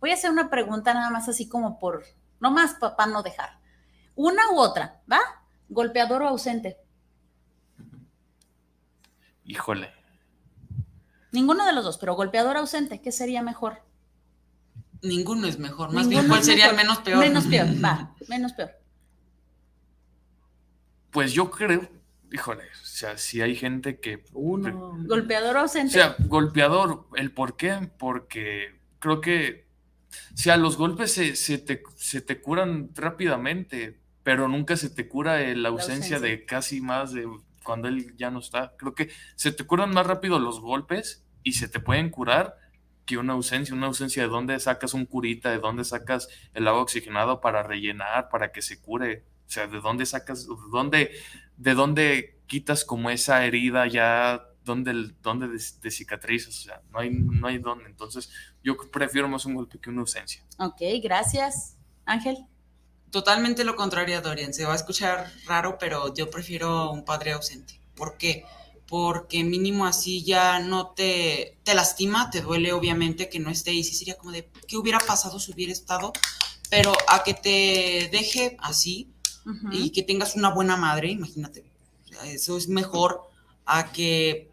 [0.00, 2.04] Voy a hacer una pregunta nada más así como por,
[2.40, 3.58] no más papá no dejar.
[4.14, 5.20] Una u otra, ¿va?
[5.68, 6.76] Golpeador o ausente.
[9.44, 9.92] Híjole.
[11.32, 13.82] Ninguno de los dos, pero golpeador ausente, ¿qué sería mejor?
[15.02, 15.92] Ninguno es mejor.
[15.92, 17.18] Más bien, ¿cuál sería el menos peor?
[17.18, 18.70] Menos peor, va, menos peor.
[21.10, 21.88] Pues yo creo,
[22.32, 24.24] híjole, o sea, si hay gente que...
[24.32, 24.96] Uno.
[25.06, 25.88] Golpeador ausente.
[25.88, 27.90] O sea, golpeador, ¿el por qué?
[27.98, 29.66] Porque creo que,
[30.34, 36.20] o sea, los golpes se, te, curan rápidamente, pero nunca se te cura la ausencia,
[36.20, 37.28] de casi más de
[37.62, 38.74] cuando él ya no está.
[38.76, 42.56] Creo que se te curan más rápido los golpes y se te pueden curar
[43.04, 46.82] que una ausencia, una ausencia de dónde sacas un curita, de dónde sacas el agua
[46.82, 49.24] oxigenado para rellenar, para que se cure.
[49.46, 51.10] O sea, de dónde sacas, de dónde,
[51.56, 57.10] de dónde quitas como esa herida ya, dónde, dónde de, cicatrizas, o sea, no hay,
[57.10, 57.86] no hay dónde.
[57.86, 58.30] Entonces,
[58.62, 60.42] yo prefiero más un golpe que una ausencia.
[60.58, 61.76] Ok, gracias.
[62.04, 62.46] Ángel.
[63.10, 64.52] Totalmente lo contrario a Dorian.
[64.52, 67.80] Se va a escuchar raro, pero yo prefiero un padre ausente.
[67.94, 68.44] ¿Por qué?
[68.88, 73.84] Porque mínimo así ya no te, te lastima, te duele obviamente que no esté y
[73.84, 76.12] sí sería como de, ¿qué hubiera pasado si hubiera estado?
[76.68, 79.12] Pero a que te deje así
[79.70, 81.64] y que tengas una buena madre, imagínate,
[82.24, 83.22] eso es mejor
[83.64, 84.50] a que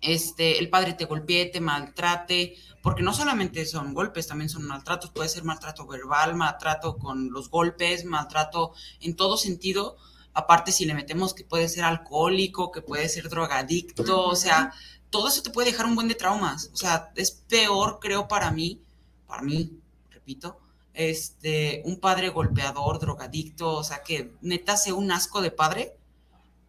[0.00, 5.10] este, el padre te golpee, te maltrate, porque no solamente son golpes, también son maltratos,
[5.10, 9.96] puede ser maltrato verbal, maltrato con los golpes, maltrato en todo sentido,
[10.32, 14.72] aparte si le metemos que puede ser alcohólico, que puede ser drogadicto, o sea,
[15.10, 18.50] todo eso te puede dejar un buen de traumas, o sea, es peor creo para
[18.50, 18.82] mí,
[19.26, 20.58] para mí, repito,
[20.98, 25.96] este, un padre golpeador, drogadicto, o sea, que neta sea un asco de padre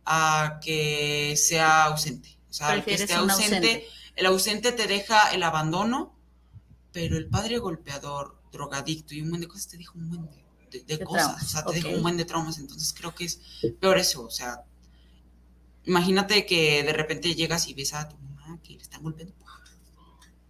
[0.06, 2.38] a que sea ausente.
[2.48, 6.16] O sea, el que esté ausente, el ausente te deja el abandono,
[6.92, 10.30] pero el padre golpeador, drogadicto y un buen de cosas te deja un buen
[10.70, 13.42] de, cosas, o sea, te deja un buen de traumas, entonces creo que es
[13.80, 14.64] peor eso, o sea,
[15.86, 19.34] imagínate que de repente llegas y ves a tu mamá que le están golpeando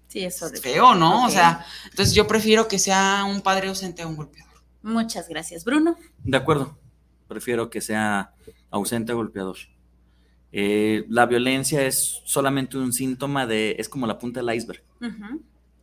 [0.10, 1.28] Sí, eso es feo, ¿no?
[1.28, 4.55] O sea, entonces yo prefiero que sea un padre ausente a un golpeador.
[4.82, 5.97] Muchas gracias, Bruno.
[6.24, 6.80] De acuerdo,
[7.28, 8.34] prefiero que sea
[8.72, 9.57] ausente a golpeador.
[10.51, 14.84] Eh, la violencia es solamente un síntoma de, es como la punta del iceberg.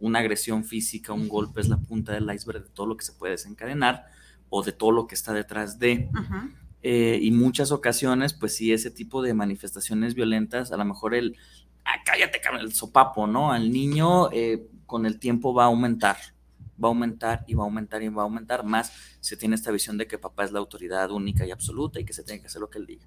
[0.00, 3.12] Una agresión física, un golpe es la punta del iceberg de todo lo que se
[3.12, 4.06] puede desencadenar
[4.50, 6.10] o de todo lo que está detrás de.
[6.82, 11.36] Eh, y muchas ocasiones, pues sí, ese tipo de manifestaciones violentas, a lo mejor el,
[11.86, 13.52] ah, cállate, el sopapo, ¿no?
[13.52, 16.16] Al niño eh, con el tiempo va a aumentar,
[16.82, 18.92] va a aumentar y va a aumentar y va a aumentar más.
[19.20, 22.12] Se tiene esta visión de que papá es la autoridad única y absoluta y que
[22.12, 23.06] se tiene que hacer lo que él diga.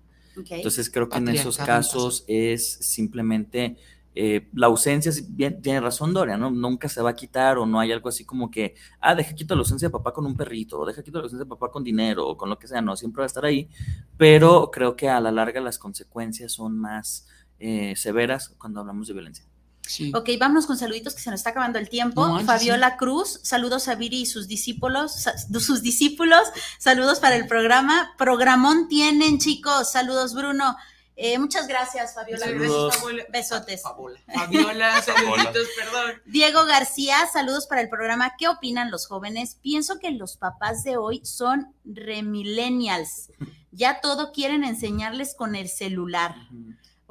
[0.49, 3.75] Entonces creo que en esos casos es simplemente
[4.15, 6.49] eh, la ausencia, bien, tiene razón Doria, ¿no?
[6.49, 9.55] Nunca se va a quitar o no hay algo así como que, ah, deja quito
[9.55, 11.83] la ausencia de papá con un perrito, o deja quito la ausencia de papá con
[11.83, 13.69] dinero, o con lo que sea, no, siempre va a estar ahí,
[14.17, 17.27] pero creo que a la larga las consecuencias son más
[17.59, 19.45] eh, severas cuando hablamos de violencia.
[19.81, 20.11] Sí.
[20.15, 22.39] Ok, vámonos con saluditos que se nos está acabando el tiempo.
[22.45, 25.25] Fabiola Cruz, saludos a Viri y sus discípulos,
[25.59, 26.43] sus discípulos,
[26.77, 28.13] saludos para el programa.
[28.17, 30.75] Programón tienen, chicos, saludos Bruno.
[31.21, 32.45] Eh, muchas gracias, Fabiola.
[32.45, 32.97] Saludos.
[33.29, 33.81] Besotes.
[34.33, 36.21] Fabiola, saluditos, perdón.
[36.25, 38.35] Diego García, saludos para el programa.
[38.37, 39.57] ¿Qué opinan los jóvenes?
[39.61, 43.31] Pienso que los papás de hoy son remillennials.
[43.71, 46.35] Ya todo quieren enseñarles con el celular.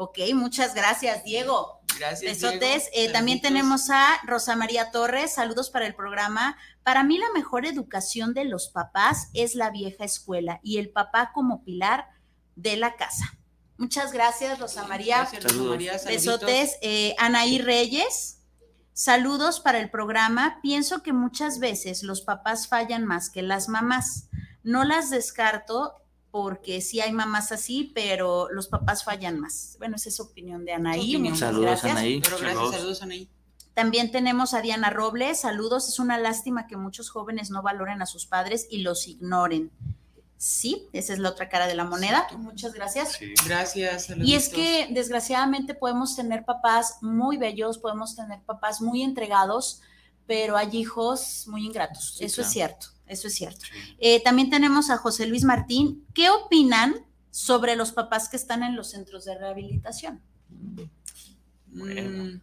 [0.01, 1.81] Ok, muchas gracias, Diego.
[1.99, 2.41] Gracias.
[2.41, 2.89] Besotes.
[2.93, 5.35] Eh, también tenemos a Rosa María Torres.
[5.35, 6.57] Saludos para el programa.
[6.85, 11.33] Para mí, la mejor educación de los papás es la vieja escuela y el papá
[11.35, 12.07] como pilar
[12.55, 13.37] de la casa.
[13.77, 15.17] Muchas gracias, Rosa María.
[15.17, 15.93] Gracias, Rosa María.
[16.07, 16.79] Besotes.
[16.81, 18.45] Eh, Anaí Reyes.
[18.93, 20.61] Saludos para el programa.
[20.63, 24.29] Pienso que muchas veces los papás fallan más que las mamás.
[24.63, 25.97] No las descarto
[26.31, 29.77] porque sí hay mamás así, pero los papás fallan más.
[29.79, 31.13] Bueno, esa es opinión de Anaí.
[31.37, 31.93] saludos, gracias.
[31.93, 32.23] Anaí.
[32.23, 33.31] saludos, Anaí.
[33.75, 35.89] También tenemos a Diana Robles, saludos.
[35.89, 39.71] Es una lástima que muchos jóvenes no valoren a sus padres y los ignoren.
[40.37, 42.27] Sí, esa es la otra cara de la moneda.
[42.37, 43.13] Muchas gracias.
[43.13, 43.35] Sí.
[43.47, 44.09] Gracias.
[44.19, 49.81] Y es que desgraciadamente podemos tener papás muy bellos, podemos tener papás muy entregados,
[50.27, 52.17] pero hay hijos muy ingratos.
[52.21, 52.89] Eso es cierto.
[53.09, 53.65] Eso es cierto.
[53.99, 56.05] Eh, también tenemos a José Luis Martín.
[56.15, 56.95] ¿Qué opinan
[57.31, 60.21] sobre los papás que están en los centros de rehabilitación?
[61.71, 62.41] Mm.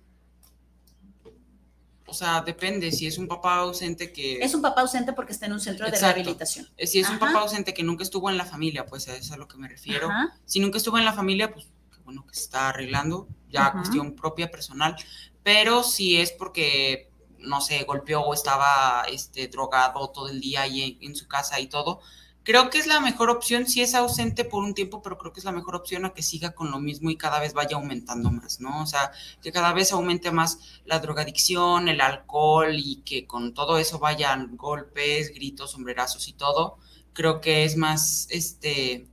[2.07, 2.91] o sea, depende.
[2.91, 4.39] Si es un papá ausente que.
[4.39, 6.67] Es un papá ausente porque está en un centro de rehabilitación.
[6.77, 9.21] Eh, si es un papá ausente que nunca estuvo en la familia, pues a eso
[9.21, 10.09] es a lo que me refiero.
[10.45, 14.15] Si nunca estuvo en la familia, pues qué bueno que se está arreglando, ya cuestión
[14.15, 14.95] propia, personal.
[15.43, 21.15] Pero si es porque no sé, golpeó o estaba este, drogado todo el día en,
[21.15, 22.01] su casa y todo,
[22.43, 25.39] creo que es la mejor opción, si es ausente por un tiempo, pero creo que
[25.39, 28.31] es la mejor opción a que siga con lo mismo y cada vez vaya aumentando
[28.31, 28.83] más, ¿no?
[28.83, 29.11] O sea,
[29.41, 34.55] que cada vez aumente más la drogadicción, el alcohol y que con todo eso vayan
[34.55, 36.77] golpes, gritos, sombrerazos y todo.
[37.13, 39.07] Creo que es más, este,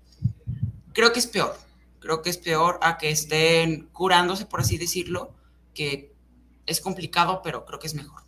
[0.92, 1.58] creo que es peor.
[2.00, 5.32] Creo que es peor a que estén curándose, por así decirlo,
[5.72, 6.11] que
[6.66, 8.22] es complicado, pero creo que es mejor.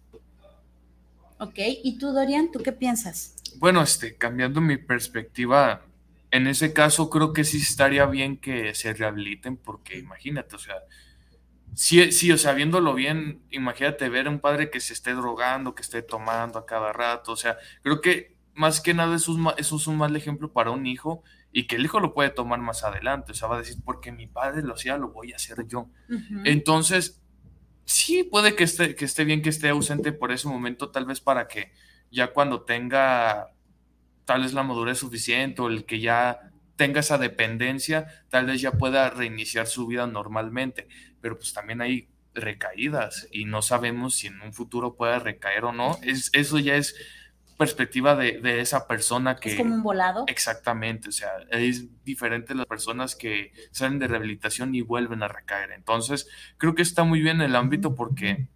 [1.38, 3.36] Ok, ¿y tú, Dorian, tú qué piensas?
[3.56, 5.82] Bueno, este, cambiando mi perspectiva,
[6.30, 10.76] en ese caso creo que sí estaría bien que se rehabiliten, porque imagínate, o sea,
[11.74, 15.74] sí, sí, o sea, viéndolo bien, imagínate ver a un padre que se esté drogando,
[15.74, 19.58] que esté tomando a cada rato, o sea, creo que más que nada eso es,
[19.58, 21.22] eso es un mal ejemplo para un hijo
[21.52, 24.12] y que el hijo lo puede tomar más adelante, o sea, va a decir, porque
[24.12, 25.88] mi padre lo hacía, lo voy a hacer yo.
[26.44, 27.22] Entonces,
[27.84, 31.20] sí, puede que esté, que esté bien que esté ausente por ese momento, tal vez
[31.20, 31.72] para que
[32.10, 33.48] ya cuando tenga
[34.24, 38.72] tal vez la madurez suficiente o el que ya tenga esa dependencia, tal vez ya
[38.72, 40.88] pueda reiniciar su vida normalmente,
[41.20, 45.72] pero pues también hay recaídas y no sabemos si en un futuro pueda recaer o
[45.72, 45.98] no.
[46.02, 46.96] Es, eso ya es
[47.56, 49.50] perspectiva de, de, esa persona que...
[49.50, 50.24] Es como un volado.
[50.26, 55.72] Exactamente, o sea, es diferente las personas que salen de rehabilitación y vuelven a recaer.
[55.72, 58.48] Entonces, creo que está muy bien el ámbito porque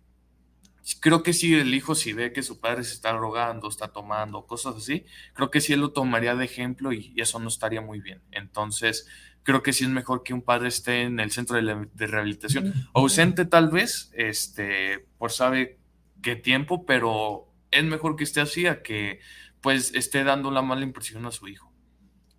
[1.00, 4.46] creo que si el hijo, si ve que su padre se está drogando, está tomando,
[4.46, 8.00] cosas así, creo que sí él lo tomaría de ejemplo y, eso no estaría muy
[8.00, 8.22] bien.
[8.30, 9.06] Entonces,
[9.42, 12.74] creo que sí es mejor que un padre esté en el centro de, de rehabilitación,
[12.94, 15.78] ausente tal vez, este, por sabe
[16.22, 19.20] qué tiempo, pero es mejor que esté así a que
[19.60, 21.72] pues esté dando la mala impresión a su hijo.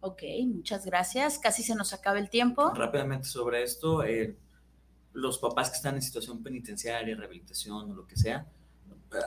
[0.01, 1.39] Ok, muchas gracias.
[1.39, 2.73] Casi se nos acaba el tiempo.
[2.73, 4.37] Rápidamente sobre esto, eh,
[5.13, 8.47] los papás que están en situación penitenciaria, rehabilitación o lo que sea,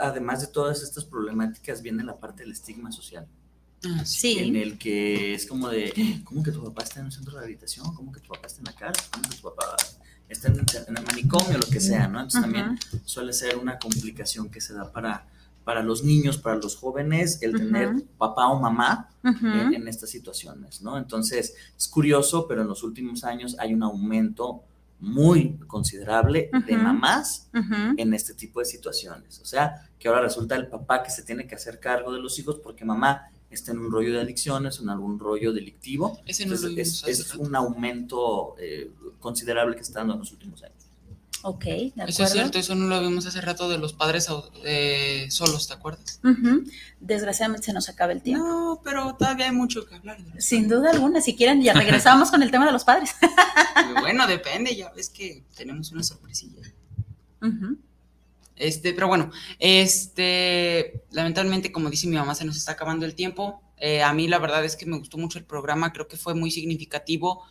[0.01, 3.29] además de todas estas problemáticas, viene la parte del estigma social.
[3.85, 4.39] Ah, sí.
[4.39, 7.41] En el que es como de, ¿cómo que tu papá está en un centro de
[7.41, 7.95] rehabilitación?
[7.95, 9.05] ¿Cómo que tu papá está en la cárcel?
[9.13, 9.77] ¿Cómo que tu papá
[10.29, 11.59] está en, el manicomio?
[11.59, 12.21] Lo que sea, ¿no?
[12.21, 15.27] Entonces también suele ser una complicación que se da para
[15.65, 20.99] para los niños, para los jóvenes, el tener papá o mamá en, estas situaciones, ¿no?
[20.99, 24.65] Entonces, es curioso, pero en los últimos años hay un aumento
[24.99, 27.49] muy considerable de mamás
[27.97, 29.41] en este tipo de situaciones.
[29.41, 32.39] O sea, que ahora resulta el papá que se tiene que hacer cargo de los
[32.39, 36.21] hijos porque mamá está en un rollo de adicciones, en algún rollo delictivo.
[36.27, 38.91] Ese no es, un aumento eh,
[39.21, 40.82] considerable que está dando en los últimos años.
[41.43, 42.09] Ok, de acuerdo.
[42.09, 44.29] Eso es cierto, eso no lo vimos hace rato de los padres
[44.65, 46.21] eh, solos, ¿te acuerdas?
[47.01, 48.47] Desgraciadamente se nos acaba el tiempo.
[48.47, 50.19] No, pero todavía hay mucho que hablar.
[50.39, 53.11] Sin duda alguna, si quieren, ya regresamos con el tema de los padres.
[54.01, 56.63] bueno, depende, ya ves que tenemos una sorpresilla.
[58.55, 63.61] Este, pero bueno, este, lamentablemente, como dice mi mamá, se nos está acabando el tiempo.
[63.79, 66.35] Eh, a mí la verdad es que me gustó mucho el programa, creo que fue
[66.35, 67.43] muy significativo.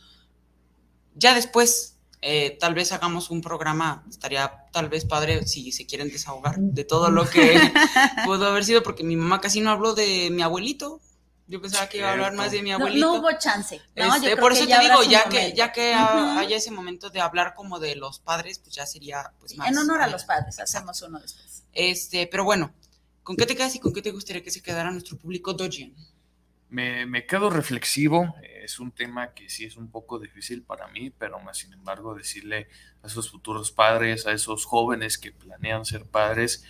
[1.16, 1.91] Ya después
[2.24, 6.84] eh, tal vez hagamos un programa, estaría tal vez padre si se quieren desahogar de
[6.84, 7.59] todo lo que
[8.26, 11.01] pudo haber sido, porque mi mamá casi no habló de mi abuelito.
[11.47, 13.07] Yo pensaba que iba a hablar más de mi abuelito.
[13.07, 13.82] No, hubo chance.
[13.95, 14.15] ¿no?
[14.15, 17.80] Este, por eso te digo, ya que, ya que haya ese momento de hablar como
[17.80, 19.69] de los padres, pues ya sería pues más.
[19.69, 21.63] En honor a los padres, hacemos uno después.
[21.74, 22.72] Este, pero bueno,
[23.24, 25.93] ¿con qué te quedas y con qué te gustaría que se quedara nuestro público Dojian?
[26.69, 28.34] Me, me quedo reflexivo
[28.64, 32.14] es un tema que sí es un poco difícil para mí, pero más sin embargo
[32.16, 32.68] decirle
[33.03, 36.64] a esos futuros padres, a esos jóvenes que planean ser padres,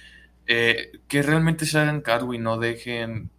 [0.48, 3.30] eh, que realmente se hagan cargo y no dejen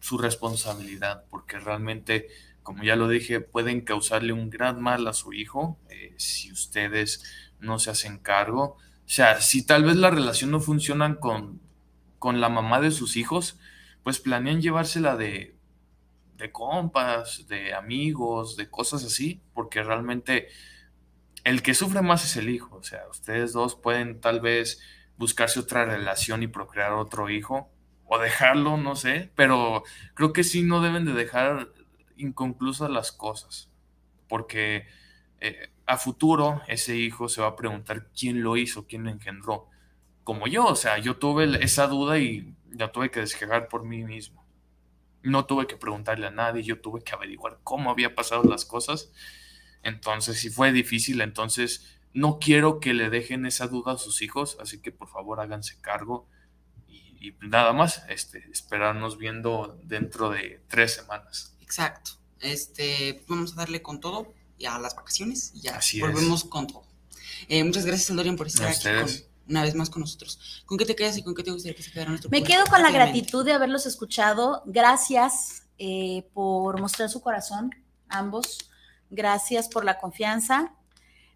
[0.00, 2.28] su responsabilidad, porque realmente,
[2.62, 7.24] como ya lo dije, pueden causarle un gran mal a su hijo eh, si ustedes
[7.58, 8.76] no se hacen cargo.
[9.06, 11.60] O sea, si tal vez la relación no funciona con,
[12.18, 13.58] con la mamá de sus hijos,
[14.02, 15.57] pues planean llevársela de
[16.38, 20.48] de compas, de amigos, de cosas así, porque realmente
[21.44, 22.76] el que sufre más es el hijo.
[22.76, 24.80] O sea, ustedes dos pueden tal vez
[25.18, 27.70] buscarse otra relación y procrear otro hijo,
[28.06, 29.82] o dejarlo, no sé, pero
[30.14, 31.68] creo que sí no deben de dejar
[32.16, 33.70] inconclusas las cosas,
[34.28, 34.86] porque
[35.40, 39.68] eh, a futuro ese hijo se va a preguntar quién lo hizo, quién lo engendró,
[40.24, 44.04] como yo, o sea, yo tuve esa duda y ya tuve que desquejar por mí
[44.04, 44.44] mismo.
[45.22, 49.10] No tuve que preguntarle a nadie, yo tuve que averiguar cómo había pasado las cosas.
[49.82, 54.56] Entonces, si fue difícil, entonces no quiero que le dejen esa duda a sus hijos,
[54.60, 56.26] así que por favor háganse cargo
[56.88, 61.56] y, nada más, este, esperarnos viendo dentro de tres semanas.
[61.60, 62.12] Exacto.
[62.40, 66.84] Este, vamos a darle con todo y a las vacaciones y ya volvemos con todo.
[67.48, 69.08] Eh, muchas gracias, Lorian, por estar aquí con,
[69.48, 70.62] una vez más con nosotros.
[70.66, 72.64] ¿Con qué te quedas y con qué te gustaría que se quedara nuestro Me quedo
[72.66, 74.62] con la gratitud de haberlos escuchado.
[74.66, 77.74] Gracias eh, por mostrar su corazón,
[78.08, 78.58] ambos.
[79.10, 80.74] Gracias por la confianza.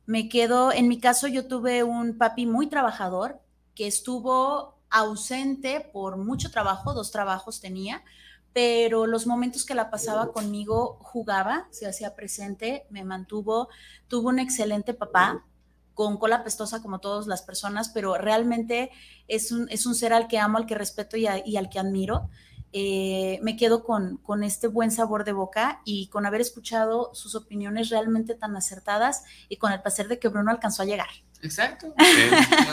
[0.05, 3.41] Me quedo, en mi caso yo tuve un papi muy trabajador
[3.75, 8.05] que estuvo ausente por mucho trabajo, dos trabajos tenía,
[8.53, 13.69] pero los momentos que la pasaba conmigo jugaba, se hacía presente, me mantuvo,
[14.09, 15.47] tuvo un excelente papá
[15.95, 18.91] con cola pestosa como todas las personas, pero realmente
[19.29, 21.79] es un, es un ser al que amo, al que respeto y, y al que
[21.79, 22.29] admiro.
[22.75, 27.35] Eh, me quedo con, con, este buen sabor de boca y con haber escuchado sus
[27.35, 31.11] opiniones realmente tan acertadas y con el placer de que Bruno alcanzó a llegar.
[31.43, 31.93] Exacto.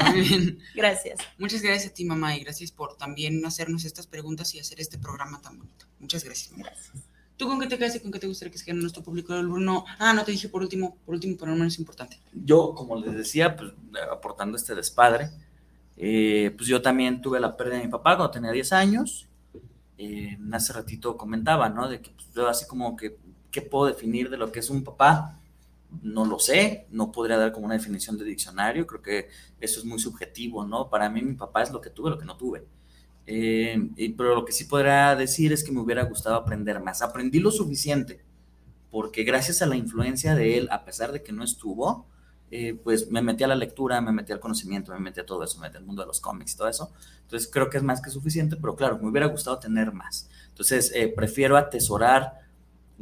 [0.76, 1.20] Gracias.
[1.38, 4.98] Muchas gracias a ti, mamá, y gracias por también hacernos estas preguntas y hacer este
[4.98, 5.86] programa tan bonito.
[6.00, 6.56] Muchas gracias.
[6.56, 7.09] Gracias.
[7.40, 9.34] ¿Tú con qué te quedas y con qué te gustaría que se quede nuestro público?
[9.34, 12.20] Bruno, ah, no te dije por último, por último, pero no menos importante.
[12.34, 13.72] Yo, como les decía, pues
[14.12, 15.30] aportando este despadre,
[15.96, 19.30] eh, pues yo también tuve la pérdida de mi papá cuando tenía 10 años
[19.98, 21.88] eh, hace ratito comentaba, ¿no?
[21.88, 23.18] De que pues, yo así como que,
[23.52, 25.40] ¿qué puedo definir de lo que es un papá?
[26.02, 29.30] No lo sé, no podría dar como una definición de diccionario, creo que
[29.60, 30.90] eso es muy subjetivo, ¿no?
[30.90, 32.66] Para mí mi papá es lo que tuve, lo que no tuve.
[33.32, 37.04] Eh, pero lo que sí podría decir es que me hubiera gustado aprender más.
[37.04, 38.26] Aprendí lo suficiente,
[38.90, 42.08] porque gracias a la influencia de él, a pesar de que no estuvo,
[42.50, 45.44] eh, pues me metí a la lectura, me metí al conocimiento, me metí a todo
[45.44, 46.92] eso, me metí al mundo de los cómics y todo eso.
[47.22, 50.28] Entonces creo que es más que suficiente, pero claro, me hubiera gustado tener más.
[50.48, 52.34] Entonces eh, prefiero atesorar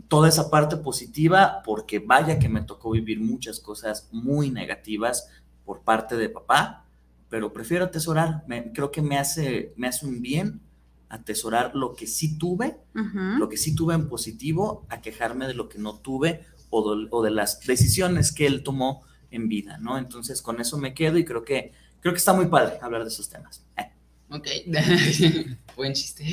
[0.10, 5.30] toda esa parte positiva porque vaya que me tocó vivir muchas cosas muy negativas
[5.64, 6.86] por parte de papá,
[7.30, 10.62] pero prefiero atesorar, creo que me hace, me hace un bien
[11.10, 15.70] atesorar lo que sí tuve, lo que sí tuve en positivo, a quejarme de lo
[15.70, 19.98] que no tuve o de las decisiones que él tomó en vida, ¿no?
[19.98, 23.10] Entonces con eso me quedo y creo que, creo que está muy padre hablar de
[23.10, 23.66] esos temas.
[23.78, 23.92] Eh.
[24.30, 24.48] Ok,
[25.76, 26.24] buen chiste.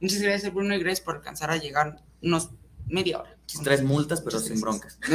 [0.00, 2.50] Muchas gracias Bruno y gracias por alcanzar a llegar unos
[2.86, 3.36] media hora.
[3.62, 4.98] Tres multas, pero sin broncas.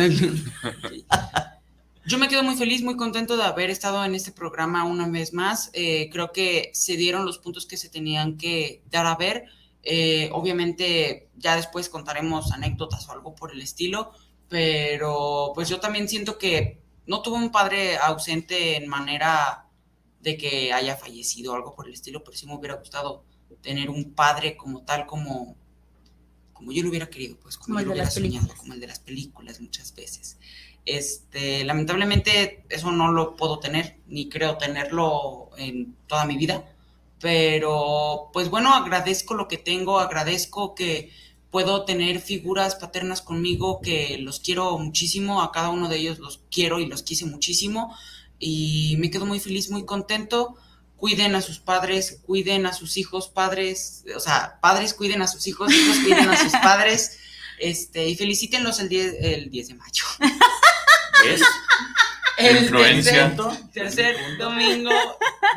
[2.06, 5.34] Yo me quedo muy feliz, muy contento de haber estado en este programa una vez
[5.34, 5.70] más.
[5.74, 9.46] Eh, creo que se dieron los puntos que se tenían que dar a ver.
[9.84, 14.12] Eh, obviamente ya después contaremos anécdotas o algo por el estilo,
[14.48, 19.66] pero pues yo también siento que no tuve un padre ausente en manera
[20.22, 23.24] de que haya fallecido o algo por el estilo, pero sí me hubiera gustado
[23.62, 25.56] tener un padre como tal, como,
[26.54, 29.00] como yo lo hubiera querido, pues como, yo lo hubiera soñado, como el de las
[29.00, 30.38] películas muchas veces.
[30.90, 36.66] Este, lamentablemente eso no lo puedo tener, ni creo tenerlo en toda mi vida,
[37.22, 41.12] pero pues bueno, agradezco lo que tengo, agradezco que
[41.52, 46.42] puedo tener figuras paternas conmigo que los quiero muchísimo, a cada uno de ellos los
[46.50, 47.96] quiero y los quise muchísimo
[48.40, 50.56] y me quedo muy feliz, muy contento.
[50.96, 55.46] Cuiden a sus padres, cuiden a sus hijos, padres, o sea, padres cuiden a sus
[55.46, 57.20] hijos, hijos cuiden a sus padres,
[57.60, 60.04] este, y felicítenlos el 10, el 10 de mayo.
[61.26, 61.42] ¿Es?
[62.40, 63.36] El tercer,
[63.74, 64.92] tercer domingo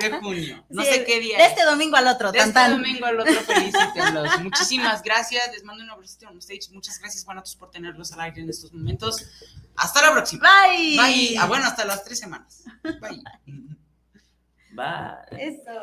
[0.00, 0.64] de junio.
[0.68, 1.38] No sé qué día.
[1.38, 2.32] De este domingo al otro.
[2.32, 4.40] De este domingo al otro, felicítenlos.
[4.40, 5.52] Muchísimas gracias.
[5.52, 6.72] Les mando un abrazo on stage.
[6.72, 9.24] Muchas gracias, Guanatos, por tenerlos al aire en estos momentos.
[9.76, 10.48] Hasta la próxima.
[10.66, 10.96] Bye.
[10.96, 11.38] Bye.
[11.38, 12.64] Ah, bueno, hasta las tres semanas.
[12.82, 13.22] Bye.
[14.72, 15.38] Bye.
[15.38, 15.82] Eso.